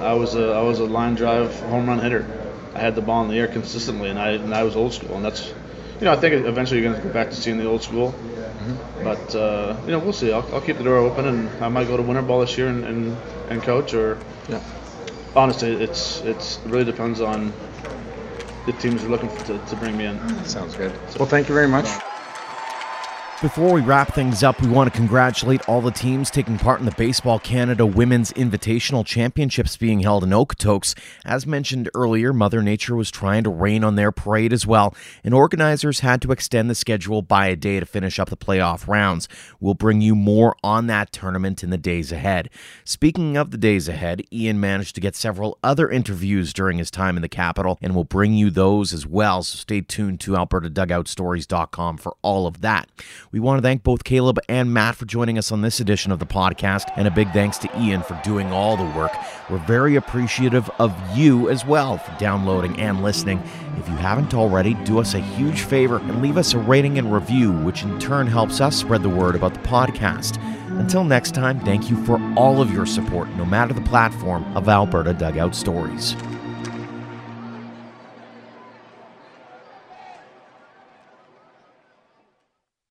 I 0.00 0.14
was 0.14 0.34
a 0.34 0.52
I 0.52 0.62
was 0.62 0.80
a 0.80 0.84
line 0.84 1.14
drive 1.14 1.58
home 1.60 1.86
run 1.88 2.00
hitter. 2.00 2.26
I 2.74 2.80
had 2.80 2.94
the 2.94 3.02
ball 3.02 3.22
in 3.22 3.30
the 3.30 3.38
air 3.38 3.46
consistently, 3.48 4.08
and 4.10 4.18
I 4.18 4.30
and 4.30 4.54
I 4.54 4.62
was 4.64 4.76
old 4.76 4.92
school, 4.92 5.16
and 5.16 5.24
that's 5.24 5.52
you 6.00 6.04
know 6.06 6.12
I 6.12 6.16
think 6.16 6.46
eventually 6.46 6.80
you're 6.80 6.90
going 6.90 7.00
to 7.00 7.06
go 7.08 7.12
back 7.12 7.30
to 7.30 7.36
seeing 7.36 7.58
the 7.58 7.66
old 7.66 7.82
school. 7.82 8.20
But 9.00 9.34
uh, 9.34 9.78
you 9.86 9.92
know 9.92 10.00
we'll 10.00 10.12
see. 10.12 10.32
I'll, 10.32 10.48
I'll 10.52 10.60
keep 10.62 10.78
the 10.78 10.84
door 10.84 10.98
open, 10.98 11.26
and 11.26 11.50
I 11.60 11.68
might 11.68 11.88
go 11.88 11.96
to 11.96 12.02
winter 12.02 12.22
ball 12.22 12.40
this 12.40 12.56
year 12.58 12.68
and, 12.68 12.84
and, 12.84 13.22
and 13.48 13.62
coach. 13.62 13.94
Or 13.94 14.18
Yeah. 14.48 14.60
honestly, 15.34 15.72
it's 15.72 16.20
it's 16.22 16.64
it 16.64 16.70
really 16.70 16.84
depends 16.84 17.20
on 17.20 17.54
the 18.64 18.72
teams 18.72 19.04
are 19.04 19.08
looking 19.08 19.28
for, 19.28 19.44
to, 19.44 19.58
to 19.58 19.76
bring 19.76 19.96
me 19.96 20.06
in. 20.06 20.20
Sounds 20.44 20.74
good. 20.74 20.98
Well, 21.18 21.28
thank 21.28 21.48
you 21.48 21.54
very 21.54 21.68
much. 21.68 21.88
Before 23.42 23.74
we 23.74 23.82
wrap 23.82 24.14
things 24.14 24.42
up, 24.42 24.62
we 24.62 24.68
want 24.68 24.90
to 24.90 24.96
congratulate 24.96 25.68
all 25.68 25.82
the 25.82 25.90
teams 25.90 26.30
taking 26.30 26.56
part 26.56 26.78
in 26.78 26.86
the 26.86 26.92
Baseball 26.92 27.38
Canada 27.38 27.84
Women's 27.84 28.32
Invitational 28.32 29.04
Championships 29.04 29.76
being 29.76 30.00
held 30.00 30.24
in 30.24 30.30
Okotoks. 30.30 30.96
As 31.26 31.46
mentioned 31.46 31.90
earlier, 31.94 32.32
Mother 32.32 32.62
Nature 32.62 32.96
was 32.96 33.10
trying 33.10 33.44
to 33.44 33.50
rain 33.50 33.84
on 33.84 33.96
their 33.96 34.12
parade 34.12 34.52
as 34.52 34.66
well, 34.66 34.94
and 35.22 35.34
organizers 35.34 36.00
had 36.00 36.22
to 36.22 36.32
extend 36.32 36.70
the 36.70 36.74
schedule 36.74 37.20
by 37.22 37.48
a 37.48 37.56
day 37.56 37.80
to 37.80 37.84
finish 37.84 38.18
up 38.18 38.30
the 38.30 38.36
playoff 38.36 38.88
rounds. 38.88 39.28
We'll 39.60 39.74
bring 39.74 40.00
you 40.00 40.14
more 40.14 40.56
on 40.62 40.86
that 40.86 41.12
tournament 41.12 41.62
in 41.62 41.68
the 41.68 41.76
days 41.76 42.12
ahead. 42.12 42.48
Speaking 42.84 43.36
of 43.36 43.50
the 43.50 43.58
days 43.58 43.88
ahead, 43.88 44.22
Ian 44.32 44.58
managed 44.58 44.94
to 44.94 45.02
get 45.02 45.16
several 45.16 45.58
other 45.62 45.90
interviews 45.90 46.52
during 46.54 46.78
his 46.78 46.90
time 46.90 47.16
in 47.16 47.22
the 47.22 47.28
capital, 47.28 47.78
and 47.82 47.94
we'll 47.94 48.04
bring 48.04 48.32
you 48.32 48.48
those 48.48 48.94
as 48.94 49.06
well, 49.06 49.42
so 49.42 49.58
stay 49.58 49.82
tuned 49.82 50.20
to 50.20 50.32
AlbertaDugoutStories.com 50.32 51.98
for 51.98 52.16
all 52.22 52.46
of 52.46 52.62
that. 52.62 52.88
We 53.34 53.40
want 53.40 53.58
to 53.58 53.62
thank 53.62 53.82
both 53.82 54.04
Caleb 54.04 54.38
and 54.48 54.72
Matt 54.72 54.94
for 54.94 55.06
joining 55.06 55.38
us 55.38 55.50
on 55.50 55.60
this 55.60 55.80
edition 55.80 56.12
of 56.12 56.20
the 56.20 56.24
podcast, 56.24 56.92
and 56.96 57.08
a 57.08 57.10
big 57.10 57.32
thanks 57.32 57.58
to 57.58 57.80
Ian 57.80 58.04
for 58.04 58.16
doing 58.22 58.52
all 58.52 58.76
the 58.76 58.96
work. 58.96 59.10
We're 59.50 59.58
very 59.66 59.96
appreciative 59.96 60.70
of 60.78 60.94
you 61.16 61.50
as 61.50 61.66
well 61.66 61.98
for 61.98 62.16
downloading 62.16 62.78
and 62.78 63.02
listening. 63.02 63.42
If 63.76 63.88
you 63.88 63.96
haven't 63.96 64.34
already, 64.34 64.74
do 64.84 65.00
us 65.00 65.14
a 65.14 65.18
huge 65.18 65.62
favor 65.62 65.98
and 65.98 66.22
leave 66.22 66.36
us 66.36 66.54
a 66.54 66.60
rating 66.60 66.96
and 66.96 67.12
review, 67.12 67.50
which 67.50 67.82
in 67.82 67.98
turn 67.98 68.28
helps 68.28 68.60
us 68.60 68.76
spread 68.76 69.02
the 69.02 69.08
word 69.08 69.34
about 69.34 69.54
the 69.54 69.68
podcast. 69.68 70.40
Until 70.78 71.02
next 71.02 71.34
time, 71.34 71.58
thank 71.58 71.90
you 71.90 71.96
for 72.04 72.20
all 72.36 72.62
of 72.62 72.70
your 72.70 72.86
support, 72.86 73.28
no 73.30 73.44
matter 73.44 73.74
the 73.74 73.80
platform 73.80 74.44
of 74.56 74.68
Alberta 74.68 75.12
Dugout 75.12 75.56
Stories. 75.56 76.14